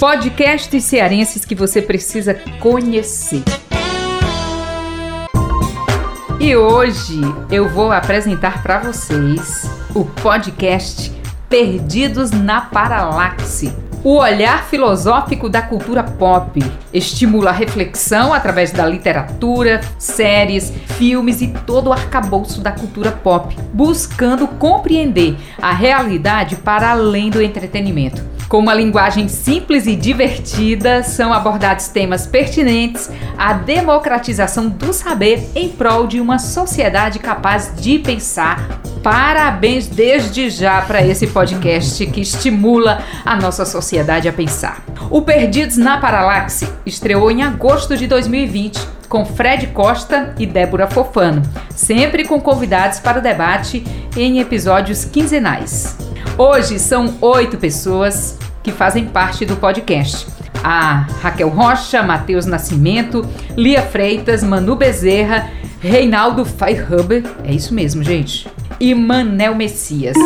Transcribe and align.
Podcasts 0.00 0.82
cearenses 0.84 1.44
que 1.44 1.54
você 1.54 1.82
precisa 1.82 2.32
conhecer. 2.58 3.42
E 6.40 6.56
hoje 6.56 7.20
eu 7.50 7.68
vou 7.68 7.92
apresentar 7.92 8.62
para 8.62 8.78
vocês 8.78 9.70
o 9.94 10.06
podcast 10.06 11.12
Perdidos 11.50 12.30
na 12.30 12.62
Paralaxe. 12.62 13.76
O 14.02 14.16
olhar 14.16 14.64
filosófico 14.64 15.50
da 15.50 15.60
cultura 15.60 16.02
pop 16.02 16.58
estimula 16.94 17.50
a 17.50 17.52
reflexão 17.52 18.32
através 18.32 18.72
da 18.72 18.86
literatura, 18.86 19.82
séries, 19.98 20.72
filmes 20.96 21.42
e 21.42 21.48
todo 21.48 21.88
o 21.88 21.92
arcabouço 21.92 22.62
da 22.62 22.72
cultura 22.72 23.12
pop, 23.12 23.54
buscando 23.74 24.48
compreender 24.48 25.36
a 25.60 25.72
realidade 25.74 26.56
para 26.56 26.90
além 26.90 27.28
do 27.28 27.42
entretenimento. 27.42 28.39
Com 28.50 28.58
uma 28.58 28.74
linguagem 28.74 29.28
simples 29.28 29.86
e 29.86 29.94
divertida, 29.94 31.04
são 31.04 31.32
abordados 31.32 31.86
temas 31.86 32.26
pertinentes 32.26 33.08
à 33.38 33.52
democratização 33.52 34.68
do 34.68 34.92
saber 34.92 35.48
em 35.54 35.68
prol 35.68 36.08
de 36.08 36.20
uma 36.20 36.36
sociedade 36.40 37.20
capaz 37.20 37.72
de 37.76 38.00
pensar. 38.00 38.80
Parabéns 39.04 39.86
desde 39.86 40.50
já 40.50 40.82
para 40.82 41.00
esse 41.00 41.28
podcast 41.28 42.04
que 42.06 42.22
estimula 42.22 43.04
a 43.24 43.36
nossa 43.36 43.64
sociedade 43.64 44.28
a 44.28 44.32
pensar. 44.32 44.82
O 45.08 45.22
Perdidos 45.22 45.76
na 45.76 45.98
Paralaxe 45.98 46.68
estreou 46.84 47.30
em 47.30 47.44
agosto 47.44 47.96
de 47.96 48.08
2020 48.08 48.80
com 49.08 49.24
Fred 49.24 49.68
Costa 49.68 50.34
e 50.40 50.44
Débora 50.44 50.88
Fofano, 50.88 51.40
sempre 51.76 52.24
com 52.24 52.40
convidados 52.40 52.98
para 52.98 53.20
o 53.20 53.22
debate 53.22 53.84
em 54.16 54.40
episódios 54.40 55.04
quinzenais. 55.04 55.96
Hoje 56.36 56.80
são 56.80 57.14
oito 57.20 57.56
pessoas 57.56 58.39
que 58.62 58.72
fazem 58.72 59.06
parte 59.06 59.44
do 59.44 59.56
podcast. 59.56 60.26
A 60.62 61.06
Raquel 61.22 61.48
Rocha, 61.48 62.02
Matheus 62.02 62.46
Nascimento, 62.46 63.26
Lia 63.56 63.82
Freitas, 63.82 64.42
Manu 64.42 64.76
Bezerra, 64.76 65.50
Reinaldo 65.80 66.44
Feierhuber, 66.44 67.24
é 67.42 67.52
isso 67.52 67.72
mesmo, 67.72 68.02
gente, 68.04 68.46
e 68.78 68.94
Manel 68.94 69.54
Messias. 69.54 70.16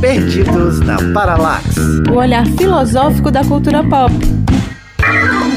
Perdidos 0.00 0.80
na 0.80 0.96
Paralax. 1.14 1.76
O 2.10 2.14
olhar 2.14 2.44
filosófico 2.46 3.30
da 3.30 3.44
cultura 3.44 3.84
pop. 3.84 4.12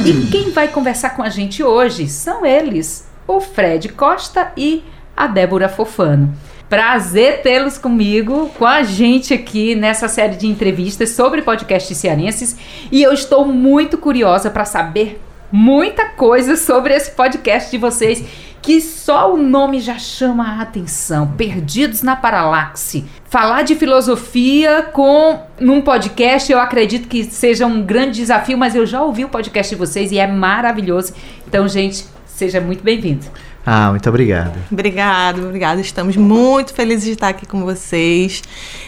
E 0.06 0.28
quem 0.28 0.52
vai 0.52 0.68
conversar 0.68 1.12
com 1.12 1.24
a 1.24 1.30
gente 1.30 1.64
hoje 1.64 2.08
são 2.08 2.46
eles, 2.46 3.08
o 3.28 3.42
Fred 3.42 3.90
Costa 3.90 4.52
e 4.56 4.84
a 5.18 5.26
Débora 5.26 5.68
Fofano. 5.68 6.32
Prazer 6.70 7.42
tê-los 7.44 7.78
comigo, 7.78 8.50
com 8.58 8.66
a 8.66 8.82
gente 8.82 9.34
aqui 9.34 9.76
nessa 9.76 10.08
série 10.08 10.36
de 10.36 10.48
entrevistas 10.48 11.12
sobre 11.12 11.44
podcasts 11.44 11.96
cearenses. 11.96 12.58
E 12.92 13.04
eu 13.04 13.14
estou 13.14 13.46
muito 13.46 13.98
curiosa 13.98 14.50
para 14.50 14.66
saber 14.66 15.22
muita 15.52 16.06
coisa 16.10 16.58
sobre 16.58 16.96
esse 16.96 17.12
podcast 17.12 17.70
de 17.70 17.78
vocês, 17.78 18.26
que 18.64 18.82
só 18.82 19.32
o 19.32 19.38
nome 19.38 19.80
já 19.80 20.00
chama 20.00 20.44
a 20.44 20.62
atenção. 20.62 21.34
Perdidos 21.38 22.02
na 22.02 22.16
Paralaxe. 22.16 23.06
Falar 23.30 23.62
de 23.62 23.76
filosofia 23.76 24.90
com 24.92 25.40
num 25.60 25.82
podcast, 25.82 26.52
eu 26.52 26.60
acredito 26.60 27.08
que 27.08 27.24
seja 27.26 27.68
um 27.68 27.84
grande 27.84 28.18
desafio, 28.18 28.58
mas 28.58 28.76
eu 28.76 28.88
já 28.88 29.04
ouvi 29.04 29.24
o 29.24 29.30
podcast 29.30 29.74
de 29.74 29.80
vocês 29.80 30.12
e 30.12 30.18
é 30.18 30.26
maravilhoso. 30.26 31.14
Então, 31.48 31.68
gente, 31.68 32.06
seja 32.26 32.60
muito 32.60 32.84
bem-vindo. 32.84 33.26
Ah, 33.66 33.90
muito 33.90 34.08
obrigado. 34.08 34.54
Obrigado, 34.72 35.46
obrigado. 35.46 35.80
Estamos 35.80 36.16
muito 36.16 36.74
felizes 36.74 37.06
de 37.06 37.12
estar 37.12 37.30
aqui 37.30 37.48
com 37.48 37.64
vocês. 37.66 38.44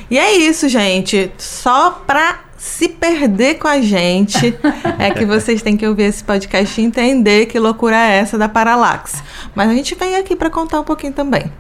E 0.10 0.20
é 0.20 0.38
isso, 0.38 0.70
gente. 0.70 1.32
Só 1.38 2.04
para 2.06 2.42
se 2.58 2.90
perder 2.90 3.56
com 3.56 3.68
a 3.68 3.82
gente 3.82 4.56
é 5.00 5.10
que 5.12 5.26
vocês 5.26 5.62
têm 5.62 5.76
que 5.76 5.88
ouvir 5.88 6.04
esse 6.04 6.24
podcast 6.24 6.80
e 6.80 6.84
entender 6.84 7.48
que 7.48 7.58
loucura 7.58 7.96
é 7.96 8.18
essa 8.18 8.38
da 8.38 8.48
Paralax. 8.48 9.24
Mas 9.56 9.70
a 9.70 9.74
gente 9.74 9.96
vem 9.96 10.16
aqui 10.16 10.36
para 10.36 10.50
contar 10.50 10.80
um 10.80 10.84
pouquinho 10.84 11.14
também. 11.14 11.52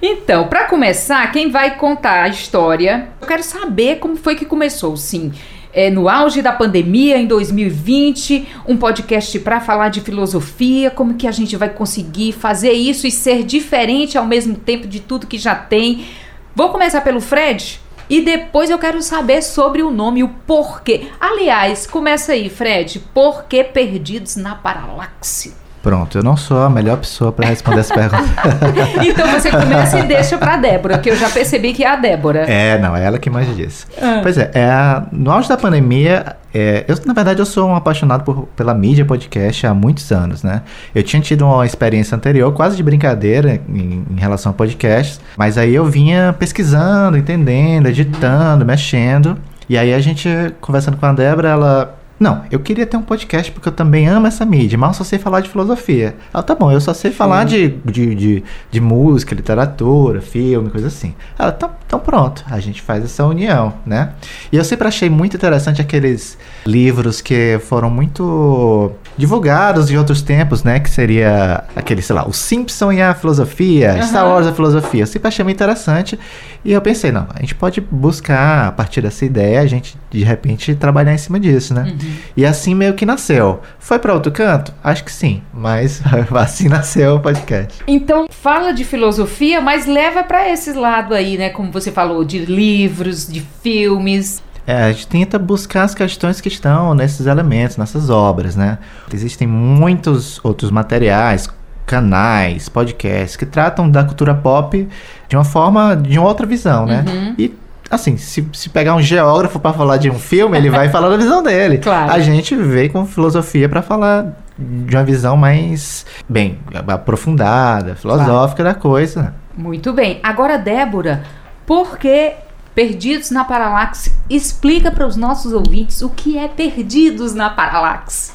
Então, 0.00 0.46
para 0.46 0.64
começar, 0.64 1.30
quem 1.32 1.50
vai 1.50 1.76
contar 1.76 2.22
a 2.22 2.28
história? 2.28 3.08
Eu 3.20 3.26
quero 3.26 3.42
saber 3.42 3.98
como 3.98 4.16
foi 4.16 4.36
que 4.36 4.44
começou, 4.44 4.96
sim 4.96 5.32
é, 5.72 5.90
no 5.90 6.08
auge 6.08 6.42
da 6.42 6.52
pandemia 6.52 7.18
em 7.18 7.26
2020, 7.26 8.48
um 8.66 8.76
podcast 8.76 9.38
para 9.40 9.60
falar 9.60 9.88
de 9.88 10.00
filosofia, 10.00 10.90
como 10.90 11.14
que 11.14 11.26
a 11.26 11.32
gente 11.32 11.56
vai 11.56 11.68
conseguir 11.68 12.32
fazer 12.32 12.72
isso 12.72 13.06
e 13.06 13.10
ser 13.10 13.44
diferente 13.44 14.18
ao 14.18 14.26
mesmo 14.26 14.54
tempo 14.54 14.86
de 14.86 15.00
tudo 15.00 15.26
que 15.26 15.38
já 15.38 15.54
tem. 15.54 16.06
Vou 16.54 16.70
começar 16.70 17.00
pelo 17.02 17.20
Fred 17.20 17.80
e 18.08 18.20
depois 18.20 18.70
eu 18.70 18.78
quero 18.78 19.00
saber 19.02 19.42
sobre 19.42 19.82
o 19.82 19.90
nome, 19.90 20.24
o 20.24 20.28
porquê. 20.46 21.06
Aliás, 21.20 21.86
começa 21.86 22.32
aí, 22.32 22.48
Fred. 22.48 22.98
Por 23.14 23.44
que 23.44 23.62
perdidos 23.62 24.34
na 24.34 24.56
paralaxe? 24.56 25.59
Pronto, 25.82 26.18
eu 26.18 26.22
não 26.22 26.36
sou 26.36 26.62
a 26.62 26.68
melhor 26.68 26.98
pessoa 26.98 27.32
para 27.32 27.48
responder 27.48 27.80
essa 27.80 27.94
pergunta. 27.94 28.22
então 29.02 29.26
você 29.28 29.50
começa 29.50 29.98
e 29.98 30.02
deixa 30.02 30.36
para 30.36 30.58
Débora, 30.58 30.98
que 30.98 31.10
eu 31.10 31.16
já 31.16 31.30
percebi 31.30 31.72
que 31.72 31.82
é 31.82 31.88
a 31.88 31.96
Débora. 31.96 32.40
É, 32.40 32.78
não, 32.78 32.94
é 32.94 33.02
ela 33.02 33.18
que 33.18 33.30
mais 33.30 33.54
disse. 33.56 33.86
Ah. 34.00 34.20
Pois 34.22 34.36
é, 34.36 34.50
é, 34.52 35.02
no 35.10 35.30
auge 35.30 35.48
da 35.48 35.56
pandemia, 35.56 36.36
é, 36.52 36.84
eu, 36.86 36.96
na 37.06 37.14
verdade, 37.14 37.40
eu 37.40 37.46
sou 37.46 37.66
um 37.66 37.74
apaixonado 37.74 38.24
por, 38.24 38.46
pela 38.54 38.74
mídia 38.74 39.06
podcast 39.06 39.66
há 39.66 39.72
muitos 39.72 40.12
anos, 40.12 40.42
né? 40.42 40.62
Eu 40.94 41.02
tinha 41.02 41.22
tido 41.22 41.46
uma 41.46 41.64
experiência 41.64 42.14
anterior, 42.14 42.52
quase 42.52 42.76
de 42.76 42.82
brincadeira, 42.82 43.58
em, 43.66 44.04
em 44.10 44.20
relação 44.20 44.50
a 44.50 44.54
podcasts, 44.54 45.18
mas 45.34 45.56
aí 45.56 45.74
eu 45.74 45.86
vinha 45.86 46.34
pesquisando, 46.38 47.16
entendendo, 47.16 47.88
editando, 47.88 48.66
mexendo. 48.66 49.38
E 49.66 49.78
aí 49.78 49.94
a 49.94 50.00
gente, 50.00 50.28
conversando 50.60 50.98
com 50.98 51.06
a 51.06 51.12
Débora, 51.12 51.48
ela 51.48 51.99
não, 52.20 52.44
eu 52.50 52.60
queria 52.60 52.84
ter 52.84 52.98
um 52.98 53.02
podcast 53.02 53.50
porque 53.50 53.66
eu 53.66 53.72
também 53.72 54.06
amo 54.06 54.26
essa 54.26 54.44
mídia, 54.44 54.76
mas 54.76 54.94
só 54.94 55.02
sei 55.02 55.18
falar 55.18 55.40
de 55.40 55.48
filosofia. 55.48 56.14
Ah, 56.34 56.42
tá 56.42 56.54
bom, 56.54 56.70
eu 56.70 56.78
só 56.78 56.92
sei 56.92 57.10
falar 57.10 57.44
de, 57.44 57.68
de, 57.82 58.14
de, 58.14 58.44
de, 58.70 58.80
música, 58.80 59.34
literatura, 59.34 60.20
filme, 60.20 60.68
coisa 60.68 60.88
assim. 60.88 61.14
Ah, 61.38 61.50
então, 61.56 61.70
então 61.86 61.98
pronto, 61.98 62.44
a 62.50 62.60
gente 62.60 62.82
faz 62.82 63.02
essa 63.02 63.24
união, 63.24 63.72
né? 63.86 64.12
E 64.52 64.58
eu 64.58 64.64
sempre 64.64 64.86
achei 64.86 65.08
muito 65.08 65.34
interessante 65.34 65.80
aqueles 65.80 66.36
livros 66.66 67.20
que 67.20 67.58
foram 67.66 67.90
muito 67.90 68.92
divulgados 69.16 69.90
em 69.90 69.96
outros 69.96 70.22
tempos, 70.22 70.64
né? 70.64 70.80
Que 70.80 70.90
seria 70.90 71.64
aquele, 71.76 72.02
sei 72.02 72.14
lá, 72.14 72.26
o 72.26 72.32
Simpson 72.32 72.92
e 72.92 73.02
a 73.02 73.14
filosofia, 73.14 73.94
uhum. 73.94 74.02
Star 74.02 74.26
Wars 74.26 74.46
e 74.46 74.48
a 74.48 74.52
filosofia. 74.52 75.02
Eu 75.02 75.06
sempre 75.06 75.28
achei 75.28 75.44
muito 75.44 75.56
interessante. 75.56 76.18
E 76.64 76.72
eu 76.72 76.80
pensei, 76.80 77.10
não, 77.10 77.26
a 77.34 77.40
gente 77.40 77.54
pode 77.54 77.80
buscar, 77.80 78.68
a 78.68 78.72
partir 78.72 79.00
dessa 79.00 79.24
ideia, 79.24 79.60
a 79.60 79.66
gente 79.66 79.96
de 80.10 80.22
repente 80.22 80.74
trabalhar 80.74 81.14
em 81.14 81.18
cima 81.18 81.40
disso, 81.40 81.72
né? 81.72 81.84
Uhum. 81.84 82.10
E 82.36 82.44
assim 82.44 82.74
meio 82.74 82.94
que 82.94 83.06
nasceu. 83.06 83.60
Foi 83.78 83.98
para 83.98 84.12
outro 84.12 84.30
canto? 84.32 84.72
Acho 84.82 85.04
que 85.04 85.12
sim, 85.12 85.42
mas 85.52 86.02
assim 86.34 86.68
nasceu 86.68 87.16
o 87.16 87.20
podcast. 87.20 87.82
Então, 87.86 88.26
fala 88.30 88.72
de 88.72 88.84
filosofia, 88.84 89.60
mas 89.60 89.86
leva 89.86 90.22
para 90.22 90.48
esse 90.48 90.72
lado 90.72 91.14
aí, 91.14 91.38
né? 91.38 91.50
Como 91.50 91.70
você 91.70 91.90
falou, 91.90 92.24
de 92.24 92.38
livros, 92.44 93.26
de 93.26 93.40
filmes. 93.62 94.42
É, 94.70 94.84
a 94.84 94.92
gente 94.92 95.08
tenta 95.08 95.36
buscar 95.36 95.82
as 95.82 95.96
questões 95.96 96.40
que 96.40 96.46
estão 96.46 96.94
nesses 96.94 97.26
elementos, 97.26 97.76
nessas 97.76 98.08
obras, 98.08 98.54
né? 98.54 98.78
Existem 99.12 99.48
muitos 99.48 100.38
outros 100.44 100.70
materiais, 100.70 101.48
canais, 101.84 102.68
podcasts 102.68 103.34
que 103.34 103.44
tratam 103.44 103.90
da 103.90 104.04
cultura 104.04 104.32
pop 104.32 104.88
de 105.28 105.36
uma 105.36 105.42
forma, 105.42 105.96
de 105.96 106.16
uma 106.16 106.28
outra 106.28 106.46
visão, 106.46 106.86
né? 106.86 107.04
Uhum. 107.04 107.34
E 107.36 107.58
assim, 107.90 108.16
se, 108.16 108.46
se 108.52 108.68
pegar 108.68 108.94
um 108.94 109.02
geógrafo 109.02 109.58
para 109.58 109.72
falar 109.72 109.96
de 109.96 110.08
um 110.08 110.20
filme, 110.20 110.56
ele 110.56 110.70
vai 110.70 110.88
falar 110.94 111.08
da 111.08 111.16
visão 111.16 111.42
dele. 111.42 111.78
Claro. 111.78 112.12
A 112.12 112.20
gente 112.20 112.54
veio 112.54 112.92
com 112.92 113.04
filosofia 113.04 113.68
para 113.68 113.82
falar 113.82 114.36
de 114.56 114.94
uma 114.94 115.02
visão 115.02 115.36
mais, 115.36 116.06
bem, 116.28 116.60
aprofundada, 116.86 117.96
filosófica 117.96 118.62
claro. 118.62 118.76
da 118.76 118.80
coisa. 118.80 119.34
Muito 119.56 119.92
bem. 119.92 120.20
Agora, 120.22 120.56
Débora, 120.56 121.24
por 121.66 121.98
que 121.98 122.34
Perdidos 122.80 123.30
na 123.30 123.44
Paralaxe? 123.44 124.10
Explica 124.30 124.90
para 124.90 125.06
os 125.06 125.14
nossos 125.14 125.52
ouvintes 125.52 126.00
o 126.00 126.08
que 126.08 126.38
é 126.38 126.48
Perdidos 126.48 127.34
na 127.34 127.50
Paralaxe. 127.50 128.32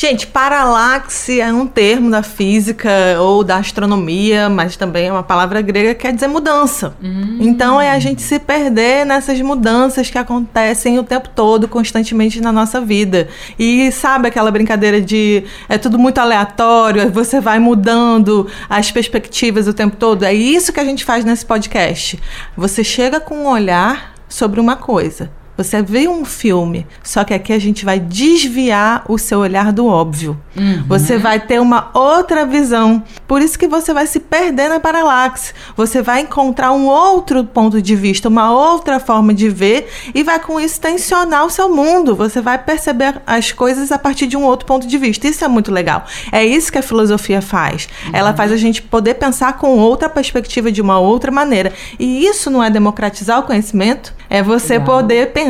Gente, 0.00 0.28
paralaxe 0.28 1.40
é 1.40 1.52
um 1.52 1.66
termo 1.66 2.08
da 2.08 2.22
física 2.22 2.88
ou 3.18 3.42
da 3.42 3.56
astronomia, 3.56 4.48
mas 4.48 4.76
também 4.76 5.08
é 5.08 5.12
uma 5.12 5.24
palavra 5.24 5.60
grega 5.60 5.92
que 5.92 6.02
quer 6.02 6.12
dizer 6.12 6.28
mudança. 6.28 6.94
Hum. 7.02 7.38
Então 7.40 7.80
é 7.80 7.90
a 7.90 7.98
gente 7.98 8.22
se 8.22 8.38
perder 8.38 9.04
nessas 9.04 9.40
mudanças 9.40 10.08
que 10.08 10.16
acontecem 10.16 11.00
o 11.00 11.02
tempo 11.02 11.28
todo, 11.30 11.66
constantemente 11.66 12.40
na 12.40 12.52
nossa 12.52 12.80
vida. 12.80 13.26
E 13.58 13.90
sabe 13.90 14.28
aquela 14.28 14.52
brincadeira 14.52 15.00
de 15.00 15.42
é 15.68 15.76
tudo 15.76 15.98
muito 15.98 16.18
aleatório, 16.18 17.10
você 17.10 17.40
vai 17.40 17.58
mudando 17.58 18.46
as 18.70 18.92
perspectivas 18.92 19.66
o 19.66 19.74
tempo 19.74 19.96
todo? 19.96 20.22
É 20.22 20.32
isso 20.32 20.72
que 20.72 20.78
a 20.78 20.84
gente 20.84 21.04
faz 21.04 21.24
nesse 21.24 21.44
podcast. 21.44 22.20
Você 22.56 22.84
chega 22.84 23.18
com 23.18 23.34
um 23.34 23.48
olhar 23.48 24.14
sobre 24.28 24.60
uma 24.60 24.76
coisa 24.76 25.28
Você 25.58 25.82
vê 25.82 26.06
um 26.06 26.24
filme, 26.24 26.86
só 27.02 27.24
que 27.24 27.34
aqui 27.34 27.52
a 27.52 27.58
gente 27.58 27.84
vai 27.84 27.98
desviar 27.98 29.04
o 29.08 29.18
seu 29.18 29.40
olhar 29.40 29.72
do 29.72 29.88
óbvio. 29.88 30.40
Uhum. 30.56 30.84
Você 30.86 31.18
vai 31.18 31.40
ter 31.40 31.60
uma 31.60 31.90
outra 31.92 32.46
visão. 32.46 33.02
Por 33.26 33.42
isso 33.42 33.58
que 33.58 33.66
você 33.66 33.92
vai 33.92 34.06
se 34.06 34.20
perder 34.20 34.68
na 34.68 34.78
paralaxe. 34.78 35.52
Você 35.76 36.00
vai 36.00 36.20
encontrar 36.20 36.70
um 36.70 36.86
outro 36.86 37.42
ponto 37.42 37.82
de 37.82 37.96
vista, 37.96 38.28
uma 38.28 38.52
outra 38.52 39.00
forma 39.00 39.34
de 39.34 39.48
ver 39.48 39.88
e 40.14 40.22
vai 40.22 40.38
com 40.38 40.60
isso 40.60 40.80
tensionar 40.80 41.44
o 41.44 41.50
seu 41.50 41.68
mundo. 41.68 42.14
Você 42.14 42.40
vai 42.40 42.56
perceber 42.56 43.20
as 43.26 43.50
coisas 43.50 43.90
a 43.90 43.98
partir 43.98 44.28
de 44.28 44.36
um 44.36 44.44
outro 44.44 44.64
ponto 44.64 44.86
de 44.86 44.96
vista. 44.96 45.26
Isso 45.26 45.44
é 45.44 45.48
muito 45.48 45.72
legal. 45.72 46.04
É 46.30 46.46
isso 46.46 46.70
que 46.70 46.78
a 46.78 46.82
filosofia 46.82 47.42
faz. 47.42 47.88
Uhum. 48.06 48.12
Ela 48.12 48.32
faz 48.32 48.52
a 48.52 48.56
gente 48.56 48.80
poder 48.80 49.14
pensar 49.14 49.54
com 49.54 49.76
outra 49.76 50.08
perspectiva 50.08 50.70
de 50.70 50.80
uma 50.80 51.00
outra 51.00 51.32
maneira. 51.32 51.72
E 51.98 52.24
isso 52.24 52.48
não 52.48 52.62
é 52.62 52.70
democratizar 52.70 53.40
o 53.40 53.42
conhecimento? 53.42 54.14
É 54.30 54.40
você 54.40 54.76
Uau. 54.76 54.84
poder 54.84 55.32
pensar 55.32 55.47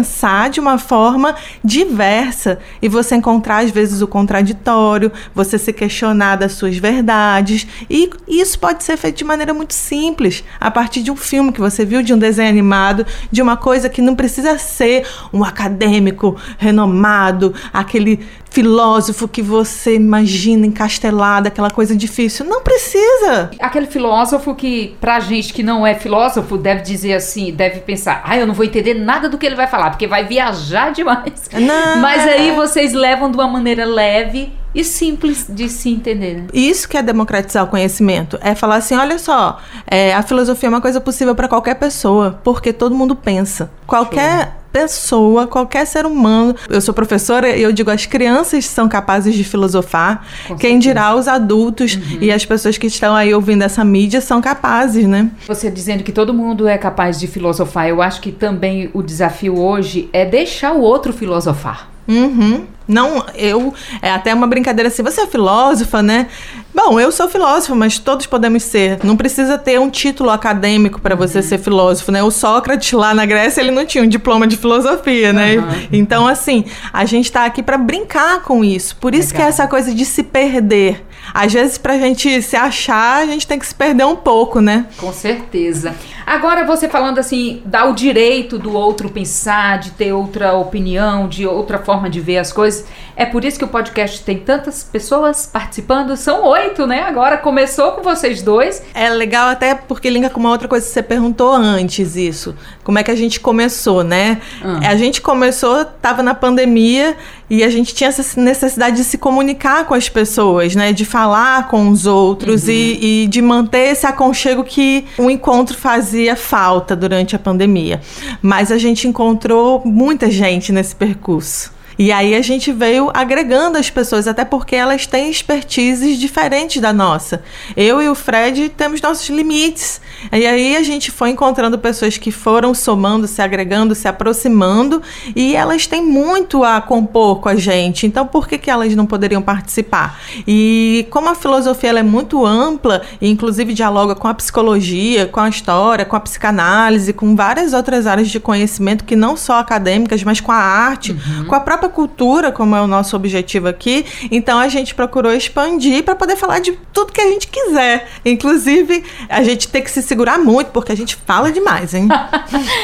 de 0.50 0.60
uma 0.60 0.78
forma 0.78 1.34
diversa 1.62 2.58
e 2.80 2.88
você 2.88 3.16
encontrar, 3.16 3.64
às 3.64 3.70
vezes, 3.70 4.02
o 4.02 4.06
contraditório, 4.06 5.12
você 5.34 5.58
se 5.58 5.72
questionar 5.72 6.36
das 6.36 6.52
suas 6.52 6.76
verdades. 6.76 7.66
E 7.88 8.10
isso 8.26 8.58
pode 8.58 8.84
ser 8.84 8.96
feito 8.96 9.16
de 9.16 9.24
maneira 9.24 9.54
muito 9.54 9.74
simples, 9.74 10.44
a 10.60 10.70
partir 10.70 11.02
de 11.02 11.10
um 11.10 11.16
filme 11.16 11.52
que 11.52 11.60
você 11.60 11.84
viu, 11.84 12.02
de 12.02 12.14
um 12.14 12.18
desenho 12.18 12.48
animado, 12.48 13.06
de 13.30 13.42
uma 13.42 13.56
coisa 13.56 13.88
que 13.88 14.00
não 14.00 14.14
precisa 14.14 14.58
ser 14.58 15.06
um 15.32 15.44
acadêmico 15.44 16.36
renomado, 16.58 17.54
aquele 17.72 18.20
filósofo 18.50 19.28
que 19.28 19.42
você 19.42 19.94
imagina 19.94 20.66
encastelado, 20.66 21.48
aquela 21.48 21.70
coisa 21.70 21.94
difícil. 21.94 22.46
Não 22.46 22.62
precisa. 22.62 23.50
Aquele 23.58 23.86
filósofo 23.86 24.54
que, 24.54 24.96
pra 25.00 25.20
gente 25.20 25.52
que 25.52 25.62
não 25.62 25.86
é 25.86 25.94
filósofo, 25.94 26.56
deve 26.56 26.82
dizer 26.82 27.14
assim, 27.14 27.52
deve 27.52 27.80
pensar, 27.80 28.22
ah, 28.24 28.36
eu 28.36 28.46
não 28.46 28.54
vou 28.54 28.64
entender 28.64 28.94
nada 28.94 29.28
do 29.28 29.38
que 29.38 29.46
ele 29.46 29.54
vai 29.54 29.66
falar, 29.66 29.87
porque 29.90 30.06
vai 30.06 30.24
viajar 30.24 30.92
demais. 30.92 31.48
Não, 31.52 31.98
Mas 32.00 32.26
é... 32.26 32.32
aí 32.32 32.52
vocês 32.52 32.92
levam 32.92 33.30
de 33.30 33.36
uma 33.36 33.48
maneira 33.48 33.84
leve 33.84 34.52
e 34.74 34.84
simples 34.84 35.46
de 35.48 35.68
se 35.68 35.90
entender. 35.90 36.34
Né? 36.34 36.46
Isso 36.52 36.88
que 36.88 36.96
é 36.96 37.02
democratizar 37.02 37.64
o 37.64 37.66
conhecimento. 37.68 38.38
É 38.42 38.54
falar 38.54 38.76
assim: 38.76 38.96
olha 38.96 39.18
só, 39.18 39.58
é, 39.86 40.14
a 40.14 40.22
filosofia 40.22 40.68
é 40.68 40.70
uma 40.70 40.80
coisa 40.80 41.00
possível 41.00 41.34
para 41.34 41.48
qualquer 41.48 41.74
pessoa, 41.74 42.40
porque 42.44 42.72
todo 42.72 42.94
mundo 42.94 43.16
pensa. 43.16 43.70
Qualquer. 43.86 44.57
Pessoa, 44.78 45.46
qualquer 45.46 45.84
ser 45.86 46.06
humano. 46.06 46.54
Eu 46.68 46.80
sou 46.80 46.94
professora 46.94 47.48
e 47.48 47.62
eu 47.62 47.72
digo 47.72 47.90
as 47.90 48.06
crianças 48.06 48.64
são 48.64 48.88
capazes 48.88 49.34
de 49.34 49.42
filosofar. 49.42 50.24
Com 50.46 50.56
Quem 50.56 50.70
certeza. 50.70 50.80
dirá 50.80 51.14
os 51.16 51.26
adultos 51.26 51.96
uhum. 51.96 52.18
e 52.20 52.30
as 52.30 52.44
pessoas 52.44 52.78
que 52.78 52.86
estão 52.86 53.14
aí 53.14 53.34
ouvindo 53.34 53.62
essa 53.62 53.84
mídia 53.84 54.20
são 54.20 54.40
capazes, 54.40 55.06
né? 55.06 55.30
Você 55.48 55.68
dizendo 55.68 56.04
que 56.04 56.12
todo 56.12 56.32
mundo 56.32 56.68
é 56.68 56.78
capaz 56.78 57.18
de 57.18 57.26
filosofar, 57.26 57.88
eu 57.88 58.00
acho 58.00 58.20
que 58.20 58.30
também 58.30 58.88
o 58.94 59.02
desafio 59.02 59.58
hoje 59.58 60.08
é 60.12 60.24
deixar 60.24 60.72
o 60.72 60.80
outro 60.80 61.12
filosofar. 61.12 61.97
Uhum. 62.08 62.66
Não, 62.88 63.22
eu. 63.34 63.74
É 64.00 64.10
até 64.10 64.32
uma 64.32 64.46
brincadeira 64.46 64.88
assim. 64.88 65.02
Você 65.02 65.20
é 65.20 65.26
filósofa, 65.26 66.02
né? 66.02 66.26
Bom, 66.74 66.98
eu 66.98 67.12
sou 67.12 67.28
filósofa, 67.28 67.74
mas 67.74 67.98
todos 67.98 68.24
podemos 68.24 68.62
ser. 68.62 68.98
Não 69.04 69.14
precisa 69.14 69.58
ter 69.58 69.78
um 69.78 69.90
título 69.90 70.30
acadêmico 70.30 70.98
para 71.00 71.14
você 71.14 71.38
uhum. 71.38 71.44
ser 71.44 71.58
filósofo, 71.58 72.10
né? 72.10 72.22
O 72.22 72.30
Sócrates 72.30 72.92
lá 72.92 73.12
na 73.12 73.26
Grécia, 73.26 73.60
ele 73.60 73.72
não 73.72 73.84
tinha 73.84 74.02
um 74.02 74.06
diploma 74.06 74.46
de 74.46 74.56
filosofia, 74.56 75.34
né? 75.34 75.58
Uhum. 75.58 75.88
Então, 75.92 76.26
assim, 76.26 76.64
a 76.90 77.04
gente 77.04 77.26
está 77.26 77.44
aqui 77.44 77.62
para 77.62 77.76
brincar 77.76 78.42
com 78.42 78.64
isso. 78.64 78.96
Por 78.96 79.14
isso 79.14 79.32
Legal. 79.32 79.36
que 79.36 79.46
é 79.46 79.48
essa 79.48 79.68
coisa 79.68 79.94
de 79.94 80.06
se 80.06 80.22
perder. 80.22 81.04
Às 81.32 81.52
vezes, 81.52 81.78
para 81.78 81.94
a 81.94 81.98
gente 81.98 82.40
se 82.42 82.56
achar, 82.56 83.22
a 83.22 83.26
gente 83.26 83.46
tem 83.46 83.58
que 83.58 83.66
se 83.66 83.74
perder 83.74 84.04
um 84.04 84.16
pouco, 84.16 84.60
né? 84.60 84.86
Com 84.96 85.12
certeza. 85.12 85.94
Agora, 86.26 86.66
você 86.66 86.88
falando 86.88 87.18
assim, 87.18 87.62
dá 87.64 87.86
o 87.86 87.94
direito 87.94 88.58
do 88.58 88.72
outro 88.72 89.08
pensar, 89.08 89.78
de 89.78 89.92
ter 89.92 90.12
outra 90.12 90.52
opinião, 90.54 91.28
de 91.28 91.46
outra 91.46 91.78
forma 91.78 92.10
de 92.10 92.20
ver 92.20 92.38
as 92.38 92.52
coisas. 92.52 92.84
É 93.18 93.26
por 93.26 93.44
isso 93.44 93.58
que 93.58 93.64
o 93.64 93.68
podcast 93.68 94.22
tem 94.22 94.38
tantas 94.38 94.84
pessoas 94.84 95.44
participando. 95.44 96.16
São 96.16 96.44
oito, 96.44 96.86
né? 96.86 97.02
Agora 97.02 97.36
começou 97.36 97.90
com 97.90 98.00
vocês 98.00 98.42
dois. 98.42 98.80
É 98.94 99.10
legal 99.10 99.48
até 99.48 99.74
porque 99.74 100.08
linka 100.08 100.30
com 100.30 100.38
uma 100.38 100.50
outra 100.50 100.68
coisa 100.68 100.86
que 100.86 100.92
você 100.92 101.02
perguntou 101.02 101.52
antes, 101.52 102.14
isso. 102.14 102.54
Como 102.84 102.96
é 102.96 103.02
que 103.02 103.10
a 103.10 103.16
gente 103.16 103.40
começou, 103.40 104.04
né? 104.04 104.40
Uhum. 104.62 104.86
A 104.86 104.94
gente 104.94 105.20
começou, 105.20 105.84
tava 105.84 106.22
na 106.22 106.32
pandemia 106.32 107.16
e 107.50 107.64
a 107.64 107.68
gente 107.68 107.92
tinha 107.92 108.06
essa 108.06 108.40
necessidade 108.40 108.94
de 108.94 109.02
se 109.02 109.18
comunicar 109.18 109.84
com 109.84 109.94
as 109.94 110.08
pessoas, 110.08 110.76
né? 110.76 110.92
De 110.92 111.04
falar 111.04 111.66
com 111.66 111.88
os 111.88 112.06
outros 112.06 112.68
uhum. 112.68 112.70
e, 112.72 113.24
e 113.24 113.26
de 113.26 113.42
manter 113.42 113.90
esse 113.90 114.06
aconchego 114.06 114.62
que 114.62 115.04
um 115.18 115.28
encontro 115.28 115.76
fazia 115.76 116.36
falta 116.36 116.94
durante 116.94 117.34
a 117.34 117.38
pandemia. 117.40 118.00
Mas 118.40 118.70
a 118.70 118.78
gente 118.78 119.08
encontrou 119.08 119.82
muita 119.84 120.30
gente 120.30 120.70
nesse 120.70 120.94
percurso. 120.94 121.76
E 121.98 122.12
aí 122.12 122.34
a 122.34 122.42
gente 122.42 122.70
veio 122.72 123.10
agregando 123.12 123.76
as 123.76 123.90
pessoas, 123.90 124.28
até 124.28 124.44
porque 124.44 124.76
elas 124.76 125.06
têm 125.06 125.30
expertises 125.30 126.16
diferentes 126.18 126.80
da 126.80 126.92
nossa. 126.92 127.42
Eu 127.76 128.00
e 128.00 128.08
o 128.08 128.14
Fred 128.14 128.68
temos 128.68 129.00
nossos 129.00 129.28
limites. 129.28 130.00
E 130.32 130.46
aí 130.46 130.76
a 130.76 130.82
gente 130.82 131.10
foi 131.10 131.30
encontrando 131.30 131.78
pessoas 131.78 132.16
que 132.16 132.30
foram 132.30 132.72
somando, 132.72 133.26
se 133.26 133.42
agregando, 133.42 133.94
se 133.94 134.06
aproximando, 134.06 135.02
e 135.34 135.56
elas 135.56 135.86
têm 135.86 136.04
muito 136.04 136.62
a 136.62 136.80
compor 136.80 137.40
com 137.40 137.48
a 137.48 137.56
gente. 137.56 138.06
Então 138.06 138.26
por 138.26 138.46
que, 138.46 138.58
que 138.58 138.70
elas 138.70 138.94
não 138.94 139.06
poderiam 139.06 139.42
participar? 139.42 140.20
E 140.46 141.06
como 141.10 141.28
a 141.28 141.34
filosofia 141.34 141.90
é 141.90 142.02
muito 142.02 142.46
ampla, 142.46 143.02
e 143.20 143.28
inclusive 143.28 143.74
dialoga 143.74 144.14
com 144.14 144.28
a 144.28 144.34
psicologia, 144.34 145.26
com 145.26 145.40
a 145.40 145.48
história, 145.48 146.04
com 146.04 146.14
a 146.14 146.20
psicanálise, 146.20 147.12
com 147.12 147.34
várias 147.34 147.72
outras 147.72 148.06
áreas 148.06 148.28
de 148.28 148.38
conhecimento 148.38 149.04
que 149.04 149.16
não 149.16 149.36
só 149.36 149.58
acadêmicas, 149.58 150.22
mas 150.22 150.40
com 150.40 150.52
a 150.52 150.56
arte, 150.56 151.12
uhum. 151.12 151.46
com 151.46 151.54
a 151.54 151.60
própria 151.60 151.87
cultura, 151.88 152.52
como 152.52 152.74
é 152.76 152.80
o 152.80 152.86
nosso 152.86 153.16
objetivo 153.16 153.68
aqui. 153.68 154.04
Então 154.30 154.58
a 154.58 154.68
gente 154.68 154.94
procurou 154.94 155.32
expandir 155.32 156.02
para 156.02 156.14
poder 156.14 156.36
falar 156.36 156.58
de 156.60 156.72
tudo 156.92 157.12
que 157.12 157.20
a 157.20 157.26
gente 157.26 157.48
quiser. 157.48 158.08
Inclusive, 158.24 159.04
a 159.28 159.42
gente 159.42 159.68
tem 159.68 159.82
que 159.82 159.90
se 159.90 160.02
segurar 160.02 160.38
muito, 160.38 160.68
porque 160.68 160.92
a 160.92 160.96
gente 160.96 161.16
fala 161.16 161.50
demais, 161.50 161.94
hein? 161.94 162.08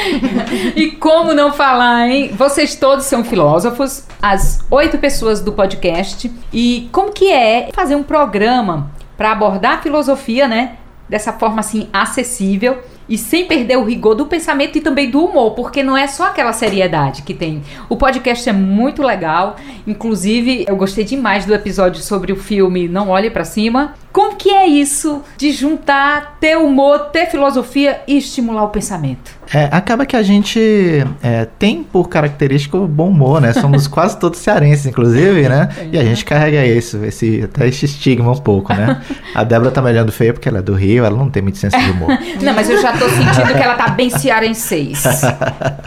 e 0.74 0.92
como 0.92 1.32
não 1.34 1.52
falar, 1.52 2.08
hein? 2.08 2.32
Vocês 2.36 2.74
todos 2.74 3.04
são 3.06 3.24
filósofos, 3.24 4.04
as 4.20 4.64
oito 4.70 4.98
pessoas 4.98 5.40
do 5.40 5.52
podcast. 5.52 6.30
E 6.52 6.88
como 6.92 7.12
que 7.12 7.30
é 7.30 7.70
fazer 7.72 7.94
um 7.94 8.02
programa 8.02 8.90
para 9.16 9.32
abordar 9.32 9.78
a 9.78 9.82
filosofia, 9.82 10.48
né? 10.48 10.76
Dessa 11.08 11.32
forma 11.32 11.60
assim 11.60 11.88
acessível 11.92 12.78
e 13.08 13.18
sem 13.18 13.46
perder 13.46 13.76
o 13.76 13.84
rigor 13.84 14.14
do 14.14 14.26
pensamento 14.26 14.76
e 14.76 14.80
também 14.80 15.10
do 15.10 15.24
humor, 15.24 15.52
porque 15.52 15.82
não 15.82 15.96
é 15.96 16.06
só 16.06 16.26
aquela 16.26 16.52
seriedade 16.52 17.22
que 17.22 17.34
tem. 17.34 17.62
O 17.88 17.96
podcast 17.96 18.48
é 18.48 18.52
muito 18.52 19.02
legal, 19.02 19.56
inclusive 19.86 20.64
eu 20.66 20.76
gostei 20.76 21.04
demais 21.04 21.44
do 21.44 21.54
episódio 21.54 22.02
sobre 22.02 22.32
o 22.32 22.36
filme 22.36 22.88
Não 22.88 23.08
Olhe 23.08 23.30
para 23.30 23.44
Cima. 23.44 23.94
Como 24.14 24.36
que 24.36 24.48
é 24.48 24.64
isso 24.64 25.24
de 25.36 25.50
juntar, 25.50 26.36
ter 26.38 26.56
humor, 26.56 27.06
ter 27.06 27.26
filosofia 27.26 28.00
e 28.06 28.16
estimular 28.16 28.62
o 28.62 28.68
pensamento? 28.68 29.32
É, 29.52 29.68
acaba 29.72 30.06
que 30.06 30.16
a 30.16 30.22
gente 30.22 31.04
é, 31.20 31.48
tem 31.58 31.82
por 31.82 32.08
característica 32.08 32.76
o 32.76 32.86
bom 32.86 33.08
humor, 33.08 33.40
né? 33.40 33.52
Somos 33.52 33.88
quase 33.90 34.16
todos 34.16 34.38
cearenses, 34.38 34.86
inclusive, 34.86 35.48
né? 35.48 35.68
E 35.90 35.98
a 35.98 36.04
gente 36.04 36.24
carrega 36.24 36.64
isso, 36.64 37.04
esse, 37.04 37.42
até 37.42 37.66
esse 37.66 37.86
estigma 37.86 38.30
um 38.30 38.36
pouco, 38.36 38.72
né? 38.72 39.02
A 39.34 39.42
Débora 39.42 39.72
tá 39.72 39.82
me 39.82 39.90
olhando 39.90 40.12
feio 40.12 40.32
porque 40.32 40.48
ela 40.48 40.58
é 40.58 40.62
do 40.62 40.74
Rio, 40.74 41.04
ela 41.04 41.18
não 41.18 41.28
tem 41.28 41.42
muito 41.42 41.58
senso 41.58 41.76
de 41.76 41.90
humor. 41.90 42.16
não, 42.40 42.54
mas 42.54 42.70
eu 42.70 42.80
já 42.80 42.92
tô 42.96 43.08
sentindo 43.08 43.52
que 43.52 43.62
ela 43.64 43.74
tá 43.74 43.88
bem 43.88 44.10
cearenseis. 44.10 45.02